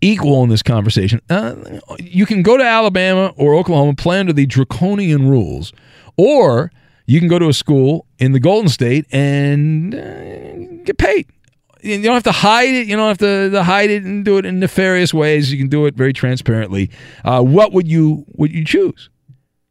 [0.01, 1.55] equal in this conversation, uh,
[1.99, 5.73] you can go to Alabama or Oklahoma, play under the draconian rules,
[6.17, 6.71] or
[7.07, 11.27] you can go to a school in the Golden State and uh, get paid.
[11.83, 12.87] You don't have to hide it.
[12.87, 15.51] You don't have to, hide it and do it in nefarious ways.
[15.51, 16.91] You can do it very transparently.
[17.25, 19.11] Uh, what would you would you choose?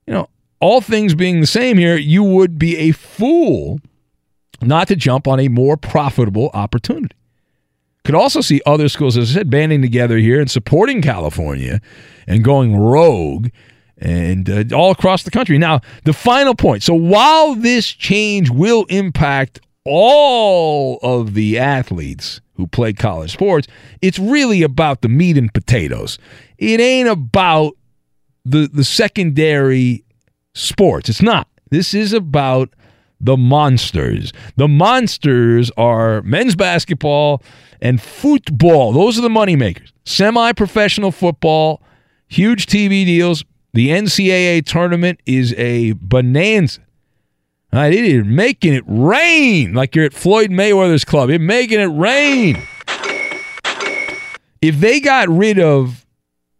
[0.08, 3.80] You know, all things being the same here, you would be a fool
[4.62, 7.16] not to jump on a more profitable opportunity.
[8.04, 11.82] Could also see other schools, as I said, banding together here and supporting California
[12.28, 13.50] and going rogue
[14.02, 15.58] and uh, all across the country.
[15.58, 16.84] Now, the final point.
[16.84, 23.68] So while this change will impact all of the athletes who play college sports,
[24.02, 26.18] it's really about the meat and potatoes.
[26.58, 27.74] It ain't about
[28.44, 30.04] the the secondary
[30.54, 31.10] sports.
[31.10, 31.48] It's not.
[31.70, 32.70] This is about
[33.20, 34.34] the monsters.
[34.58, 37.44] The monsters are men's basketball
[37.82, 38.92] and football.
[38.92, 39.92] Those are the moneymakers.
[40.06, 41.82] Semi professional football,
[42.28, 46.82] huge TV deals, the NCAA tournament is a bonanza.
[47.74, 51.30] Right, it is making it rain like you're at Floyd Mayweather's club.
[51.30, 52.62] It's making it rain.
[54.62, 56.06] If they got rid of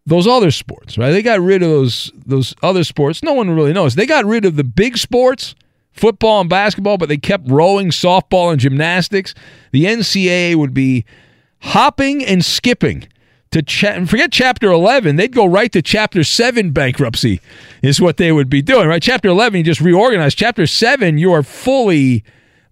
[0.06, 1.12] those other sports, right?
[1.12, 3.24] They got rid of those those other sports.
[3.24, 3.96] No one really knows.
[3.96, 5.54] They got rid of the big sports,
[5.92, 9.34] football and basketball, but they kept rowing, softball, and gymnastics.
[9.72, 11.06] The NCAA would be
[11.60, 13.08] hopping and skipping
[13.52, 17.42] to cha- forget chapter 11 they'd go right to chapter 7 bankruptcy
[17.82, 19.02] is what they would be doing right?
[19.02, 20.34] Chapter 11 you just reorganize.
[20.34, 22.24] Chapter 7 you are fully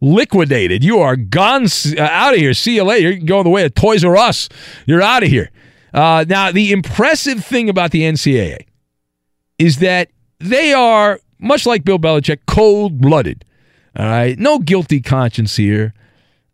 [0.02, 0.84] liquidated.
[0.84, 1.66] You are gone
[1.98, 2.54] uh, out of here.
[2.54, 3.12] See you later.
[3.12, 4.48] You're going the way of toys r us.
[4.86, 5.52] You're out of here.
[5.94, 8.66] Uh, now the impressive thing about the ncaa
[9.58, 13.44] is that they are much like bill belichick cold-blooded
[13.98, 14.38] all right?
[14.38, 15.94] No guilty conscience here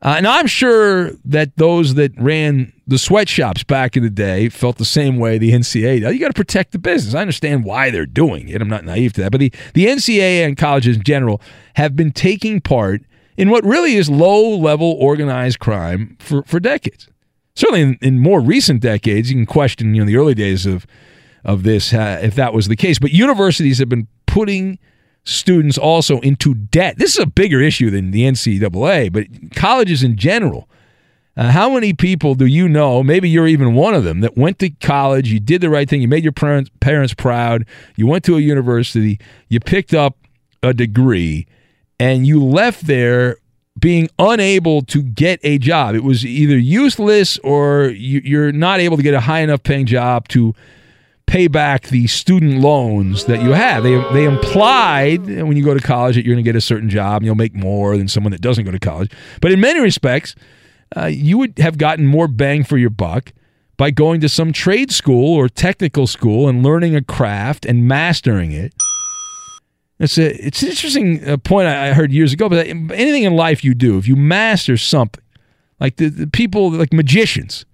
[0.05, 4.77] uh, and I'm sure that those that ran the sweatshops back in the day felt
[4.77, 6.13] the same way the NCAA.
[6.13, 7.15] You got to protect the business.
[7.15, 8.61] I understand why they're doing it.
[8.61, 9.31] I'm not naive to that.
[9.31, 11.41] But the, the NCAA and colleges in general
[11.73, 13.01] have been taking part
[13.35, 17.07] in what really is low level organized crime for, for decades.
[17.55, 20.85] Certainly in, in more recent decades, you can question you know the early days of
[21.43, 22.99] of this uh, if that was the case.
[22.99, 24.77] But universities have been putting
[25.25, 26.97] students also into debt.
[26.97, 30.69] This is a bigger issue than the NCAA, but colleges in general.
[31.37, 33.03] Uh, how many people do you know?
[33.03, 35.29] Maybe you're even one of them that went to college.
[35.29, 36.01] You did the right thing.
[36.01, 37.65] You made your parents, parents proud.
[37.97, 39.19] You went to a university.
[39.49, 40.17] You picked up
[40.63, 41.45] a degree,
[41.99, 43.37] and you left there
[43.77, 45.95] being unable to get a job.
[45.95, 49.85] It was either useless or you, you're not able to get a high enough paying
[49.85, 50.55] job to
[51.27, 53.83] pay back the student loans that you have.
[53.83, 56.89] They they implied when you go to college that you're going to get a certain
[56.89, 59.11] job and you'll make more than someone that doesn't go to college.
[59.41, 60.35] But in many respects,
[60.95, 63.33] uh, you would have gotten more bang for your buck
[63.77, 68.51] by going to some trade school or technical school and learning a craft and mastering
[68.51, 68.73] it.
[69.99, 72.49] It's a it's an interesting uh, point I heard years ago.
[72.49, 75.23] But anything in life you do, if you master something,
[75.79, 77.65] like the, the people like magicians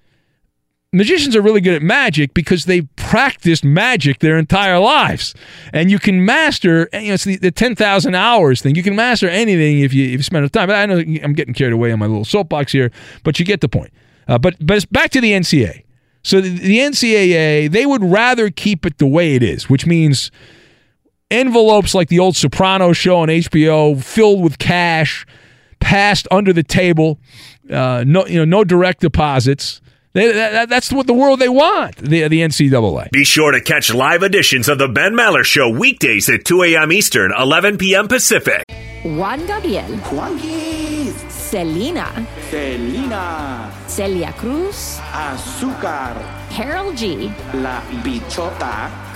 [0.94, 2.82] magicians are really good at magic because they
[3.12, 5.36] practiced magic their entire lives.
[5.74, 8.76] And you can master, you know, it's the, the 10,000 hours thing.
[8.76, 10.68] You can master anything if you, if you spend enough time.
[10.68, 12.90] But I know I'm getting carried away on my little soapbox here,
[13.26, 13.92] but you get the point.
[14.30, 15.84] Uh, but, but back to the NCAA.
[16.24, 20.32] So the, the NCAA, they would rather keep it the way it is, which means
[21.30, 25.26] envelopes like the old Soprano show on HBO, filled with cash,
[25.82, 27.20] passed under the table,
[27.70, 29.82] uh, no, you know, no direct deposits.
[30.14, 33.12] They, that, that's what the world they want, the, the NCAA.
[33.12, 36.92] Be sure to catch live editions of The Ben Maller Show weekdays at 2 a.m.
[36.92, 38.10] Eastern, 11 p.m.
[38.10, 38.64] Pacific.
[39.04, 39.88] Juan Gabriel.
[40.12, 41.16] Juanquis.
[41.32, 42.28] Selena.
[42.50, 43.72] Selena.
[43.88, 45.00] Celia Cruz.
[45.14, 46.16] Azúcar.
[46.52, 47.32] Karol G.
[47.54, 49.11] La Bichota.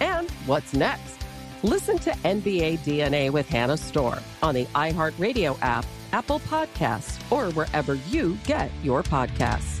[0.00, 1.24] And what's next?
[1.62, 7.94] Listen to NBA DNA with Hannah Storm on the iHeartRadio app, Apple Podcasts, or wherever
[8.08, 9.80] you get your podcasts.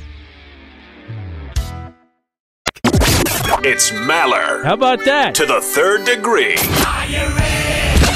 [3.64, 4.64] It's Maller.
[4.64, 5.34] How about that?
[5.36, 6.56] To the third degree.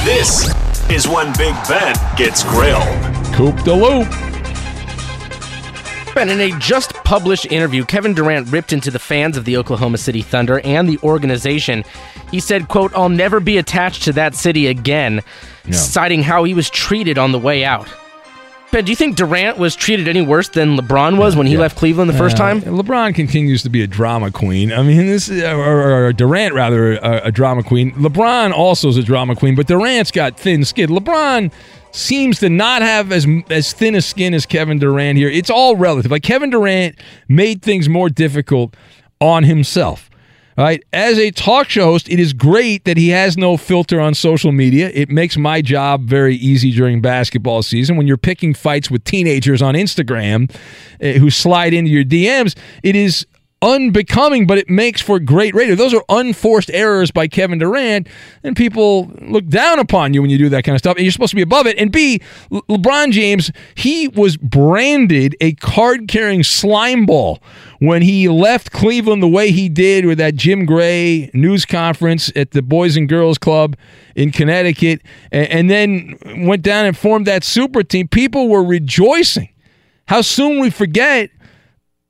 [0.04, 0.48] This
[0.90, 3.34] is when Big Ben gets grilled.
[3.34, 4.29] Coop the loop.
[6.14, 9.96] Ben, in a just published interview, Kevin Durant ripped into the fans of the Oklahoma
[9.96, 11.84] City Thunder and the organization.
[12.30, 15.22] He said, quote, I'll never be attached to that city again,
[15.70, 17.88] citing how he was treated on the way out.
[18.72, 21.76] Ben, do you think Durant was treated any worse than LeBron was when he left
[21.76, 22.60] Cleveland the first Uh, time?
[22.60, 24.72] LeBron continues to be a drama queen.
[24.72, 27.92] I mean, this is, or, or, or Durant rather a, a drama queen.
[27.92, 30.90] LeBron also is a drama queen, but Durant's got thin skin.
[30.90, 31.50] LeBron
[31.92, 35.28] seems to not have as as thin a skin as Kevin Durant here.
[35.28, 36.10] It's all relative.
[36.10, 38.76] Like Kevin Durant made things more difficult
[39.20, 40.10] on himself.
[40.56, 40.84] Right.
[40.92, 44.52] As a talk show host, it is great that he has no filter on social
[44.52, 44.90] media.
[44.92, 47.96] It makes my job very easy during basketball season.
[47.96, 50.54] When you're picking fights with teenagers on Instagram
[51.00, 53.26] eh, who slide into your DMs, it is
[53.62, 55.74] unbecoming, but it makes for great radio.
[55.74, 58.08] Those are unforced errors by Kevin Durant,
[58.42, 60.96] and people look down upon you when you do that kind of stuff.
[60.96, 61.78] And you're supposed to be above it.
[61.78, 67.40] And B, Le- LeBron James, he was branded a card carrying slime ball
[67.80, 72.52] when he left Cleveland the way he did with that Jim Gray news conference at
[72.52, 73.76] the Boys and Girls Club
[74.16, 75.02] in Connecticut,
[75.32, 78.08] and then went down and formed that super team.
[78.08, 79.48] People were rejoicing.
[80.06, 81.30] How soon we forget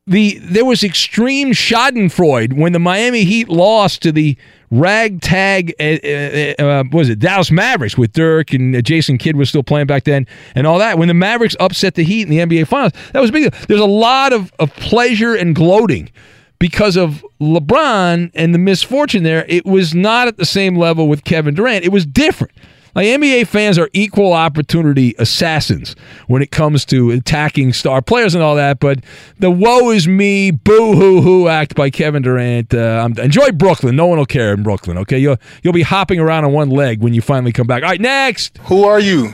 [0.07, 4.37] the there was extreme Schadenfreude when the Miami Heat lost to the
[4.71, 9.49] ragtag uh, uh, uh, was it Dallas Mavericks with Dirk and uh, Jason Kidd was
[9.49, 10.99] still playing back then and all that.
[10.99, 13.87] When the Mavericks upset the Heat in the NBA Finals that was big there's a
[13.87, 16.11] lot of, of pleasure and gloating
[16.59, 19.45] because of LeBron and the misfortune there.
[19.49, 21.85] It was not at the same level with Kevin Durant.
[21.85, 22.53] It was different
[22.95, 25.95] like NBA fans are equal opportunity assassins
[26.27, 28.81] when it comes to attacking star players and all that.
[28.81, 29.01] But
[29.39, 32.75] the "woe is me, boo hoo hoo" act by Kevin Durant.
[32.75, 33.97] Uh, I'm, enjoy Brooklyn.
[33.97, 34.99] No one will care in Brooklyn.
[34.99, 37.83] Okay, you'll you'll be hopping around on one leg when you finally come back.
[37.83, 38.59] All right, next.
[38.65, 39.33] Who are you?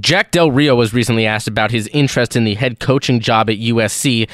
[0.00, 3.56] Jack Del Rio was recently asked about his interest in the head coaching job at
[3.56, 4.28] USC.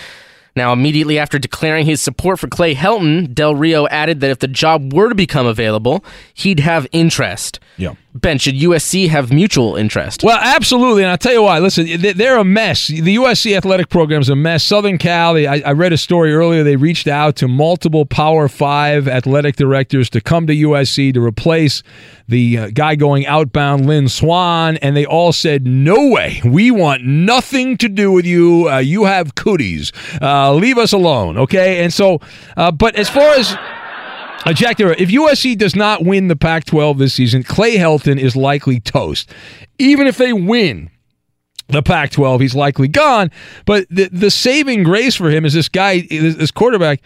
[0.57, 4.49] Now, immediately after declaring his support for Clay Helton, Del Rio added that if the
[4.49, 7.59] job were to become available, he'd have interest.
[7.77, 7.95] Yeah.
[8.14, 10.22] Ben, should USC have mutual interest?
[10.22, 11.59] Well, absolutely, and I'll tell you why.
[11.59, 12.87] Listen, they- they're a mess.
[12.87, 14.62] The USC athletic program is a mess.
[14.62, 16.62] Southern Cal, I, I read a story earlier.
[16.62, 21.83] They reached out to multiple Power Five athletic directors to come to USC to replace
[22.29, 26.41] the uh, guy going outbound, Lynn Swann, and they all said, "No way.
[26.45, 28.70] We want nothing to do with you.
[28.70, 29.91] Uh, you have cooties.
[30.22, 32.20] Uh, leave us alone." Okay, and so,
[32.57, 33.57] uh, but as far as
[34.45, 38.37] uh, Jack, if USC does not win the Pac 12 this season, Clay Helton is
[38.37, 39.30] likely toast.
[39.78, 40.91] Even if they win
[41.68, 43.30] the Pac 12, he's likely gone.
[43.64, 47.01] But the, the saving grace for him is this guy, this, this quarterback,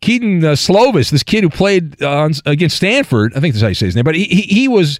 [0.00, 3.32] Kedon uh, Slovis, this kid who played uh, on, against Stanford.
[3.34, 4.98] I think that's how you say his name, but he, he, he was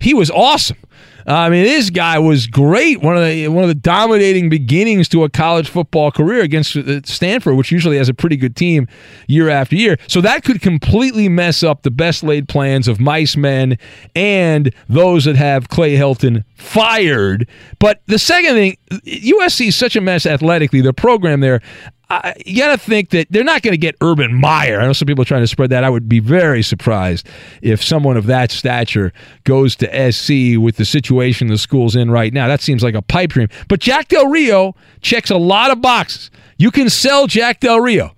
[0.00, 0.78] he was awesome.
[1.26, 3.00] Uh, I mean, this guy was great.
[3.02, 7.00] One of the one of the dominating beginnings to a college football career against uh,
[7.02, 8.86] Stanford, which usually has a pretty good team
[9.26, 9.96] year after year.
[10.06, 13.76] So that could completely mess up the best laid plans of mice men
[14.14, 17.48] and those that have Clay Helton fired.
[17.80, 20.80] But the second thing, USC is such a mess athletically.
[20.80, 21.60] The program there.
[22.08, 24.80] I, you got to think that they're not going to get Urban Meyer.
[24.80, 25.82] I know some people are trying to spread that.
[25.82, 27.26] I would be very surprised
[27.62, 29.12] if someone of that stature
[29.44, 32.46] goes to SC with the situation the school's in right now.
[32.46, 33.48] That seems like a pipe dream.
[33.68, 36.30] But Jack Del Rio checks a lot of boxes.
[36.58, 38.12] You can sell Jack Del Rio.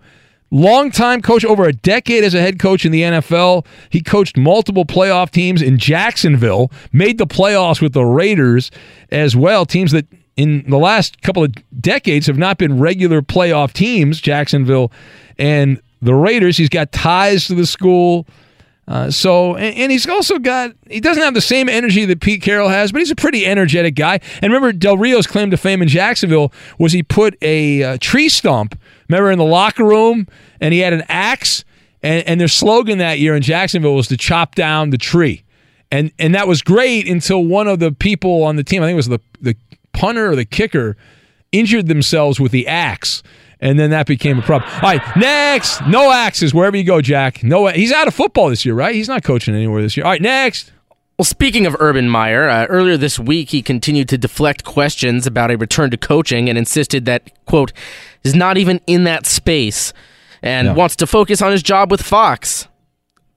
[0.51, 3.66] Longtime coach, over a decade as a head coach in the NFL.
[3.91, 8.70] He coached multiple playoff teams in Jacksonville, made the playoffs with the Raiders
[9.11, 10.07] as well, teams that
[10.39, 14.93] in the last couple of decades have not been regular playoff teams, Jacksonville
[15.36, 16.57] and the Raiders.
[16.57, 18.24] He's got ties to the school.
[18.86, 22.41] Uh, so, and, and he's also got, he doesn't have the same energy that Pete
[22.41, 24.20] Carroll has, but he's a pretty energetic guy.
[24.41, 28.28] And remember, Del Rio's claim to fame in Jacksonville was he put a uh, tree
[28.28, 28.78] stump,
[29.09, 30.28] remember, in the locker room,
[30.61, 31.64] and he had an axe.
[32.01, 35.43] And, and their slogan that year in Jacksonville was to chop down the tree.
[35.91, 38.93] And, and that was great until one of the people on the team, I think
[38.93, 39.57] it was the, the
[39.99, 40.97] punter or the kicker,
[41.53, 43.23] injured themselves with the axe.
[43.61, 44.71] And then that became a problem.
[44.75, 45.81] All right, next.
[45.89, 47.43] No axes wherever you go, Jack.
[47.43, 48.95] No, he's out of football this year, right?
[48.95, 50.05] He's not coaching anywhere this year.
[50.07, 50.71] All right, next.
[51.19, 55.51] Well, speaking of Urban Meyer, uh, earlier this week he continued to deflect questions about
[55.51, 57.73] a return to coaching and insisted that, quote,
[58.23, 59.93] is not even in that space
[60.41, 60.75] and No.
[60.75, 62.68] wants to focus on his job with Fox.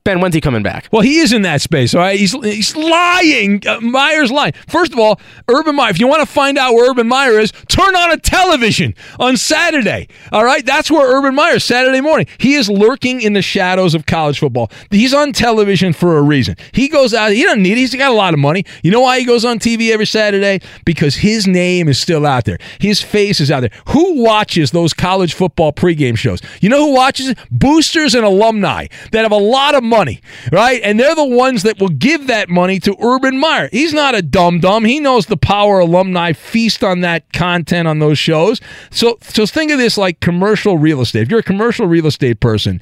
[0.03, 0.87] Ben, when's he coming back?
[0.91, 2.19] Well, he is in that space, all right?
[2.19, 3.61] He's, he's lying.
[3.67, 4.53] Uh, Meyer's lying.
[4.67, 7.51] First of all, Urban Meyer, if you want to find out where Urban Meyer is,
[7.67, 10.65] turn on a television on Saturday, all right?
[10.65, 12.25] That's where Urban Meyer is, Saturday morning.
[12.39, 14.71] He is lurking in the shadows of college football.
[14.89, 16.55] He's on television for a reason.
[16.71, 17.77] He goes out, he doesn't need it.
[17.77, 18.65] He's got a lot of money.
[18.81, 20.61] You know why he goes on TV every Saturday?
[20.83, 22.57] Because his name is still out there.
[22.79, 23.71] His face is out there.
[23.89, 26.41] Who watches those college football pregame shows?
[26.59, 27.37] You know who watches it?
[27.51, 30.21] Boosters and alumni that have a lot of money,
[30.51, 30.81] right?
[30.83, 33.69] And they're the ones that will give that money to Urban Meyer.
[33.71, 34.85] He's not a dumb dumb.
[34.85, 38.59] He knows the power alumni feast on that content on those shows.
[38.89, 41.23] So, so think of this like commercial real estate.
[41.23, 42.81] If you're a commercial real estate person,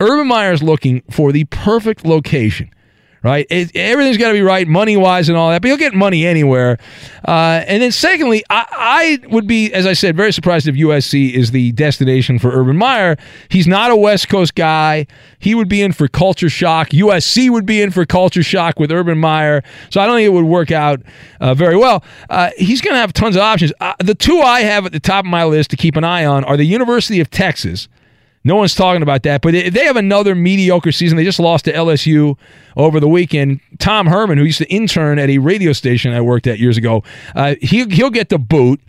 [0.00, 2.70] Urban Meyer is looking for the perfect location
[3.22, 3.46] right?
[3.50, 5.62] It, everything's got to be right, money wise, and all that.
[5.62, 6.78] But you'll get money anywhere.
[7.26, 11.32] Uh, and then, secondly, I, I, would be, as I said, very surprised if USC
[11.32, 13.16] is the destination for Urban Meyer.
[13.48, 15.06] He's not a West Coast guy.
[15.38, 16.90] He would be in for culture shock.
[16.90, 19.62] USC would be in for culture shock with Urban Meyer.
[19.90, 21.00] So I don't think it would work out
[21.40, 22.02] uh, very well.
[22.28, 23.72] Uh, he's going to have tons of options.
[23.80, 26.24] Uh, the two I have at the top of my list to keep an eye
[26.24, 27.88] on are the University of Texas
[28.42, 29.42] no one's talking about that.
[29.42, 32.38] But if they have another mediocre season, they just lost to LSU
[32.76, 33.60] over the weekend.
[33.78, 37.02] Tom Herman, who used to intern at a radio station I worked at years ago,
[37.34, 38.80] uh, he, he'll get the boot.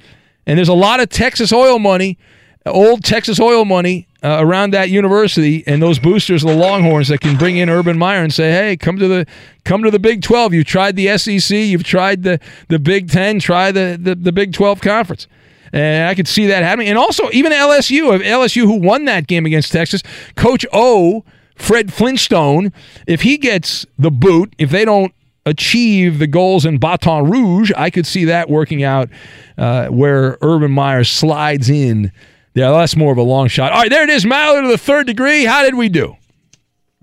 [0.45, 2.17] And there's a lot of Texas oil money,
[2.65, 7.37] old Texas oil money uh, around that university, and those boosters, the Longhorns, that can
[7.37, 9.25] bring in Urban Meyer and say, "Hey, come to the
[9.65, 10.53] come to the Big 12.
[10.53, 14.53] You've tried the SEC, you've tried the the Big 10, try the the, the Big
[14.53, 15.27] 12 conference."
[15.73, 16.89] And I could see that happening.
[16.89, 20.03] And also, even LSU, LSU who won that game against Texas,
[20.35, 21.23] Coach O,
[21.55, 22.73] Fred Flintstone,
[23.07, 25.13] if he gets the boot, if they don't
[25.45, 29.09] achieve the goals in Baton Rouge, I could see that working out
[29.57, 32.11] uh, where Urban Meyer slides in.
[32.53, 33.71] Yeah, that's more of a long shot.
[33.71, 34.25] All right, there it is.
[34.25, 35.45] Maller to the third degree.
[35.45, 36.17] How did we do?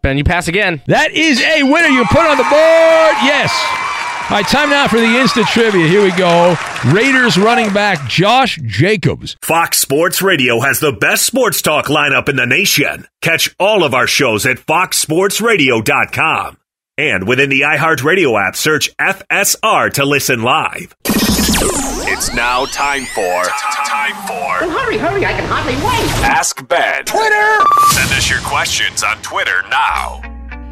[0.03, 0.83] Ben, you pass again.
[0.87, 1.89] That is a winner.
[1.89, 3.16] You put on the board.
[3.25, 3.88] Yes.
[4.31, 5.89] All right, time now for the instant trivia.
[5.89, 6.55] Here we go.
[6.89, 9.39] Raiders running back Josh Jacobs.
[9.41, 13.07] Fox Sports Radio has the best sports talk lineup in the nation.
[13.22, 16.59] Catch all of our shows at foxsportsradio.com.
[16.99, 20.95] And within the iHeartRadio app, search FSR to listen live.
[21.07, 23.45] It's now time for
[23.87, 26.11] time for Oh, hurry, hurry, I can hardly wait.
[26.29, 27.07] Ask Ben.
[27.07, 27.59] Twitter!
[27.93, 30.20] Send us your questions on Twitter now.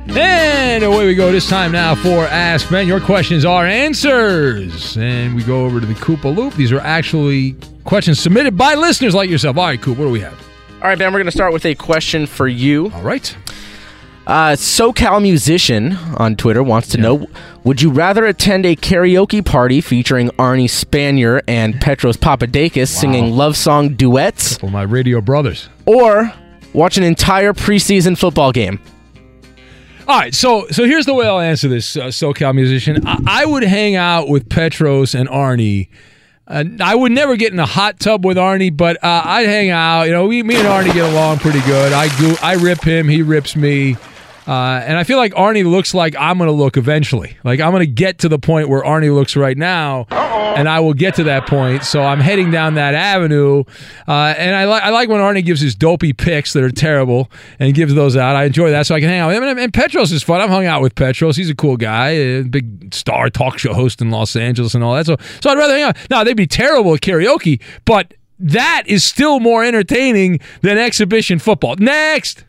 [0.09, 2.87] And away we go this time now for Ask Ben.
[2.87, 4.97] Your questions are answers.
[4.97, 6.55] And we go over to the Koopa Loop.
[6.55, 9.57] These are actually questions submitted by listeners like yourself.
[9.57, 10.39] All right, Coop, what do we have?
[10.83, 12.91] All right, Ben, we're going to start with a question for you.
[12.93, 13.37] All right.
[14.27, 17.29] Uh, SoCal Musician on Twitter wants to know
[17.63, 23.57] Would you rather attend a karaoke party featuring Arnie Spanier and Petros Papadakis singing love
[23.57, 24.59] song duets?
[24.59, 25.69] For my radio brothers.
[25.87, 26.33] Or
[26.73, 28.81] watch an entire preseason football game?
[30.09, 33.05] All right, so so here's the way I'll answer this, uh, SoCal musician.
[33.07, 35.89] I, I would hang out with Petros and Arnie.
[36.47, 39.71] Uh, I would never get in a hot tub with Arnie, but uh, I'd hang
[39.71, 40.05] out.
[40.05, 41.93] You know, we, me and Arnie get along pretty good.
[41.93, 43.97] I go, I rip him, he rips me.
[44.47, 47.37] Uh, and I feel like Arnie looks like I'm going to look eventually.
[47.43, 50.07] Like I'm going to get to the point where Arnie looks right now,
[50.57, 51.85] and I will get to that point.
[51.85, 53.65] So I'm heading down that avenue.
[54.09, 57.31] Uh, and I, li- I like when Arnie gives his dopey picks that are terrible
[57.59, 58.37] and gives those out.
[58.37, 59.59] I enjoy that, so I can hang out with him.
[59.59, 60.41] And, Petros is fun.
[60.41, 61.37] I've hung out with Petros.
[61.37, 65.07] He's a cool guy, big star talk show host in Los Angeles and all that.
[65.07, 65.97] So, so I'd rather hang out.
[66.09, 71.77] Now they'd be terrible at karaoke, but that is still more entertaining than exhibition football.
[71.77, 72.45] Next.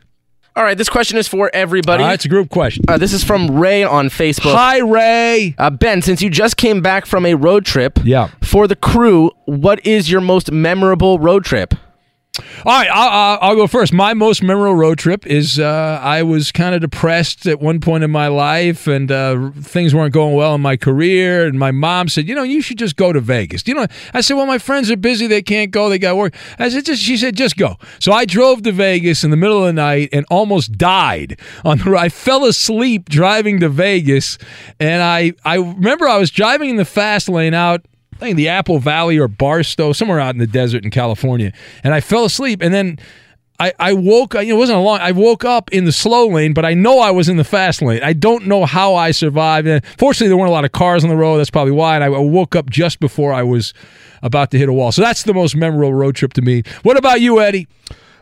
[0.57, 2.03] All right, this question is for everybody.
[2.03, 2.83] Uh, it's a group question.
[2.87, 4.55] Uh, this is from Ray on Facebook.
[4.55, 5.53] Hi, Ray.
[5.55, 8.31] Uh, ben, since you just came back from a road trip, yeah.
[8.41, 11.75] for the crew, what is your most memorable road trip?
[12.65, 13.93] All right, I'll, I'll, go first.
[13.93, 18.03] My most memorable road trip is uh, I was kind of depressed at one point
[18.03, 21.45] in my life, and uh, things weren't going well in my career.
[21.45, 24.21] And my mom said, "You know, you should just go to Vegas." You know, I
[24.21, 27.01] said, "Well, my friends are busy; they can't go; they got work." I said, "Just,"
[27.01, 30.09] she said, "Just go." So I drove to Vegas in the middle of the night
[30.11, 31.97] and almost died on the.
[31.97, 34.37] I fell asleep driving to Vegas,
[34.79, 37.85] and I I remember I was driving in the fast lane out
[38.17, 41.53] I think the Apple Valley or Barstow, somewhere out in the desert in California.
[41.83, 42.97] And I fell asleep and then
[43.59, 46.65] I, I woke it wasn't a long I woke up in the slow lane, but
[46.65, 48.01] I know I was in the fast lane.
[48.03, 49.67] I don't know how I survived.
[49.67, 51.37] And fortunately there weren't a lot of cars on the road.
[51.37, 51.95] That's probably why.
[51.95, 53.73] And I woke up just before I was
[54.23, 54.91] about to hit a wall.
[54.91, 56.63] So that's the most memorable road trip to me.
[56.81, 57.67] What about you, Eddie?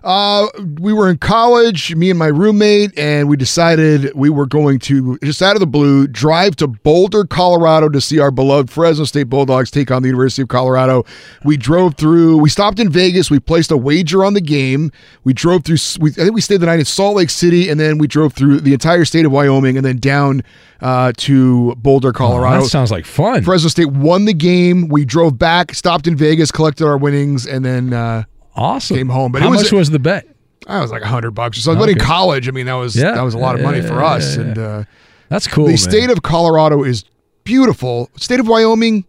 [0.05, 0.47] Uh,
[0.79, 5.17] we were in college, me and my roommate, and we decided we were going to
[5.23, 9.23] just out of the blue drive to Boulder, Colorado, to see our beloved Fresno State
[9.23, 11.05] Bulldogs take on the University of Colorado.
[11.43, 12.37] We drove through.
[12.37, 13.31] We stopped in Vegas.
[13.31, 14.91] We placed a wager on the game.
[15.23, 15.77] We drove through.
[15.99, 18.33] We, I think we stayed the night in Salt Lake City, and then we drove
[18.33, 20.43] through the entire state of Wyoming, and then down
[20.81, 22.59] uh, to Boulder, Colorado.
[22.59, 23.41] Oh, that sounds like fun.
[23.41, 24.87] Fresno State won the game.
[24.87, 28.25] We drove back, stopped in Vegas, collected our winnings, and then uh,
[28.55, 29.31] awesome came home.
[29.31, 30.27] But How was, much was the bet?
[30.67, 31.79] I was like a hundred bucks or something.
[31.79, 33.11] But in college, I mean, that was Yeah.
[33.11, 34.35] that was a lot of money Yeah, for us.
[34.35, 34.83] yeah, And uh,
[35.29, 35.65] That's cool.
[35.65, 35.77] the man.
[35.77, 37.03] state of Colorado is
[37.43, 38.09] beautiful.
[38.17, 39.05] State of Wyoming,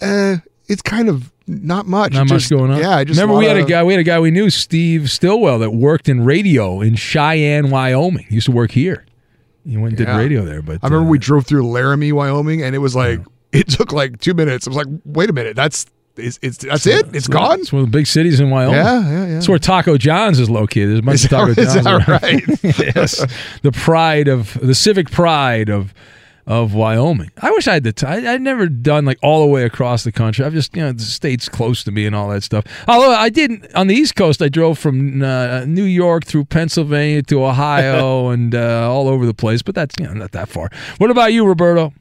[0.00, 0.36] uh,
[0.68, 2.12] it's kind of not much.
[2.12, 2.78] Not It much going on.
[2.78, 3.82] Yeah, I just remember we had a guy.
[3.82, 8.26] We had a guy we knew, Steve Stillwell, that worked in radio in Cheyenne, Wyoming.
[8.28, 9.04] He used to work here.
[9.66, 10.62] He went and did radio there.
[10.62, 13.20] But I remember we drove through Laramie, Wyoming, and it was like
[13.52, 14.66] it took like two minutes.
[14.66, 15.86] I was like, wait a minute, that's
[16.16, 17.14] it's, it's that's it.
[17.14, 17.60] It's gone.
[17.60, 18.76] It's one of the big cities in Wyoming.
[18.76, 19.34] Yeah, yeah, yeah.
[19.34, 20.90] That's where Taco John's is located.
[20.90, 22.44] There's a bunch Is of Taco that- is John's that right?
[22.96, 23.26] yes,
[23.62, 25.92] the pride of the civic pride of
[26.46, 27.30] of Wyoming.
[27.40, 28.26] I wish I had the time.
[28.26, 30.44] I'd never done like all the way across the country.
[30.44, 32.64] I've just you know the states close to me and all that stuff.
[32.86, 37.22] Although I didn't, on the East Coast, I drove from uh, New York through Pennsylvania
[37.22, 39.62] to Ohio and uh, all over the place.
[39.62, 40.70] But that's you know not that far.
[40.98, 41.94] What about you, Roberto?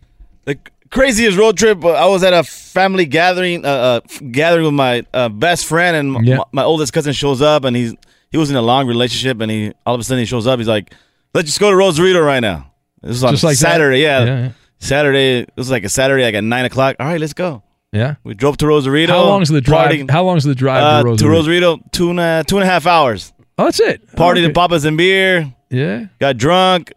[0.46, 0.58] The
[0.94, 1.84] craziest road trip.
[1.84, 4.00] I was at a family gathering, uh, uh,
[4.32, 6.38] gathering with my uh, best friend, and Yeah.
[6.52, 7.94] my, oldest cousin shows up, and he's
[8.32, 10.60] he was in a long relationship, and he all of a sudden he shows up.
[10.60, 10.94] He's like,
[11.34, 12.72] "Let's just go to Rosarito right now."
[13.02, 13.58] This was on Just like?
[13.58, 14.24] Saturday, yeah.
[14.24, 14.52] Yeah, yeah.
[14.80, 15.40] Saturday.
[15.42, 16.96] It was like a Saturday, like at nine o'clock.
[17.00, 17.64] All right, let's go.
[17.92, 18.16] Yeah.
[18.24, 19.14] We drove to Rosarito.
[19.14, 19.92] How long's the drive?
[19.92, 21.24] partied- How long's the drive uh, to Rosarito?
[21.24, 21.80] to Rosarito?
[21.92, 23.32] Two and a, two and a half hours.
[23.58, 24.08] Oh, that's it.
[24.16, 24.46] Partied Okay.
[24.46, 25.54] at Papa's and beer.
[25.70, 26.06] Yeah.
[26.20, 26.92] Got drunk,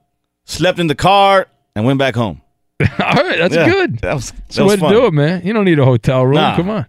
[0.47, 2.41] slept in the car, and went back home.
[2.81, 2.87] All
[3.25, 3.99] right, that's Yeah, good.
[4.01, 4.93] That was That's that the was way fun.
[4.93, 5.47] to do it, man.
[5.47, 6.35] You don't need a hotel room.
[6.35, 6.57] Nah.
[6.57, 6.87] Come on.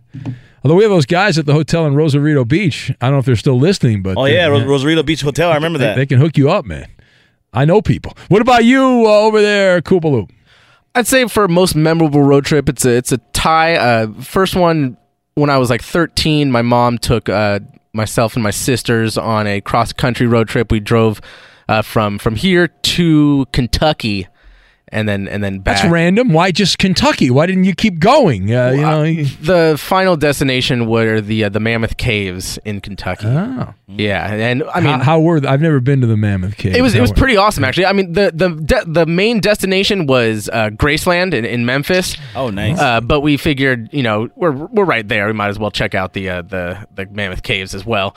[0.64, 2.92] Although we have those guys at the hotel in Rosarito Beach.
[3.00, 5.50] I don't know if they're still listening, but Oh they- yeah, Ros- Rosarito Beach Hotel.
[5.52, 5.96] I remember they, that.
[5.96, 6.88] they can hook you up, man.
[7.54, 8.14] I know people.
[8.28, 10.30] What about you uh, over there, Koopaloop?
[10.94, 13.76] I'd say for most memorable road trip, it's a it's a tie.
[13.76, 14.98] Uh, first one
[15.36, 17.60] when I was like 13, my mom took uh,
[17.94, 20.72] myself and my sisters on a cross country road trip.
[20.72, 21.22] We drove
[21.70, 24.28] uh, from from here to Kentucky,
[24.90, 25.78] and then and then back.
[25.78, 26.32] That's random.
[26.34, 27.30] Why just Kentucky?
[27.30, 28.54] Why didn't you keep going?
[28.54, 29.04] Uh, you know,
[29.42, 33.28] the final destination were the uh, the Mammoth Caves in Kentucky.
[33.28, 33.74] Oh.
[33.88, 36.76] yeah, and I mean, how, how were th- I've never been to the Mammoth Cave.
[36.76, 37.86] it was it was were- pretty awesome actually.
[37.86, 42.16] I mean, the the de- the main destination was uh, Graceland in, in Memphis.
[42.36, 42.80] Oh, nice.
[42.80, 45.28] Uh, but we figured, you know, we're we're right there.
[45.28, 48.16] We might as well check out the uh, the the Mammoth Caves as well.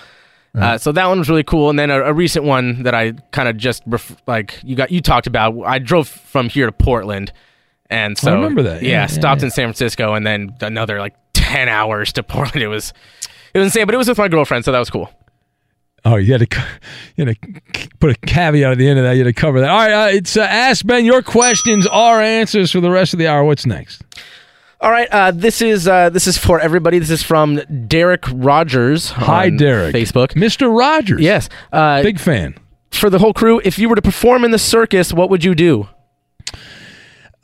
[0.52, 3.12] Uh, so that one was really cool, and then a, a recent one that I
[3.30, 5.54] kind of just ref- like you got you talked about.
[5.64, 7.32] I drove from here to Portland,
[7.88, 8.82] and so I remember that.
[8.82, 9.46] Yeah, Yeah, yeah, stopped yeah.
[9.46, 12.62] in San Francisco, and then another like ten hours to Portland.
[12.64, 12.92] It was
[13.54, 15.08] it was insane, but it was with my girlfriend, so that was cool.
[16.04, 16.64] Oh, you had to,
[17.16, 19.12] you had to put a caveat at the end of that.
[19.12, 19.68] You had to cover that.
[19.68, 21.04] All right, uh, it's uh, Ask Ben.
[21.04, 23.44] Your questions are answers for the rest of the hour.
[23.44, 24.02] What's next?
[24.82, 26.98] All right, uh, this is uh, this is for everybody.
[26.98, 27.56] This is from
[27.86, 29.10] Derek Rogers.
[29.10, 29.94] Hi, on Derek.
[29.94, 30.74] Facebook, Mr.
[30.74, 31.20] Rogers.
[31.20, 32.56] Yes, uh, big fan.
[32.90, 35.54] For the whole crew, if you were to perform in the circus, what would you
[35.54, 35.86] do?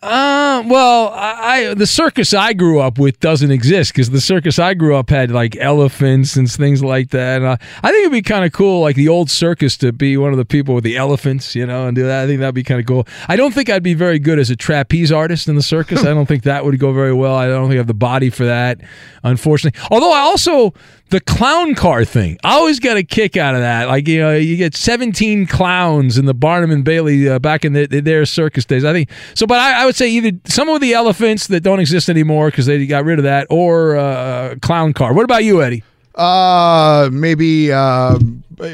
[0.07, 4.57] Uh, well, I, I the circus I grew up with doesn't exist because the circus
[4.57, 7.39] I grew up had like elephants and things like that.
[7.39, 10.17] And I, I think it'd be kind of cool, like the old circus, to be
[10.17, 12.23] one of the people with the elephants, you know, and do that.
[12.23, 13.05] I think that'd be kind of cool.
[13.27, 16.05] I don't think I'd be very good as a trapeze artist in the circus.
[16.05, 17.35] I don't think that would go very well.
[17.35, 18.81] I don't think I have the body for that,
[19.25, 19.81] unfortunately.
[19.91, 20.73] Although I also
[21.11, 22.37] the clown car thing.
[22.43, 23.87] I always got a kick out of that.
[23.87, 27.75] Like you know, you get 17 clowns in the Barnum and Bailey uh, back in
[27.75, 28.85] the, their circus days.
[28.85, 29.47] I think so.
[29.47, 32.67] But I, I would say either some of the elephants that don't exist anymore because
[32.67, 35.15] they got rid of that, or uh, clown car.
[35.15, 35.83] What about you, Eddie?
[36.15, 38.19] Uh, maybe uh,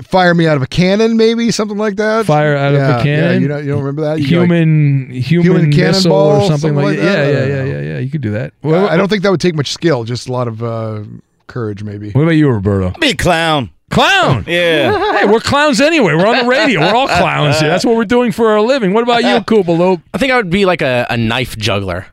[0.04, 2.26] fire me out of a cannon, maybe something like that.
[2.26, 3.42] Fire out of a Yeah, yeah, cannon?
[3.42, 4.20] you know, you don't remember that?
[4.20, 7.04] You go like- Human, human, Human cannonball, or something, something like, like that.
[7.04, 7.32] that?
[7.32, 7.98] Yeah, yeah, yeah, yeah, yeah.
[7.98, 8.52] You could do that.
[8.64, 11.02] Uh, I don't think that would take much skill, just a lot of uh,
[11.48, 12.10] courage, maybe.
[12.12, 12.90] What about you, Roberto?
[13.00, 13.70] Be a clown.
[13.92, 14.44] Clown.
[14.48, 15.18] Yeah.
[15.18, 16.14] hey, we're clowns anyway.
[16.14, 16.80] We're on the radio.
[16.80, 17.68] We're all clowns here.
[17.68, 18.92] That's what we're doing for our living.
[18.92, 20.02] What about you, Koopaloop?
[20.12, 22.06] I think I would be like a, a knife juggler.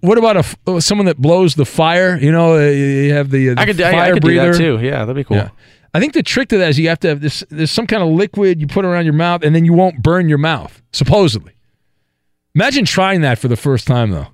[0.00, 2.16] What about a uh, someone that blows the fire?
[2.18, 4.28] You know, uh, you have the, uh, the I could, I, fire I could do
[4.28, 4.80] breather that too.
[4.80, 5.36] Yeah, that'd be cool.
[5.36, 5.50] Yeah.
[5.94, 7.44] I think the trick to that is you have to have this.
[7.48, 10.28] There's some kind of liquid you put around your mouth, and then you won't burn
[10.28, 10.82] your mouth.
[10.92, 11.52] Supposedly.
[12.54, 14.26] Imagine trying that for the first time, though.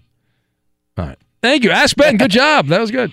[0.96, 1.18] All right.
[1.42, 2.16] Thank you, Ask Ben.
[2.16, 2.68] Good job.
[2.68, 3.12] That was good.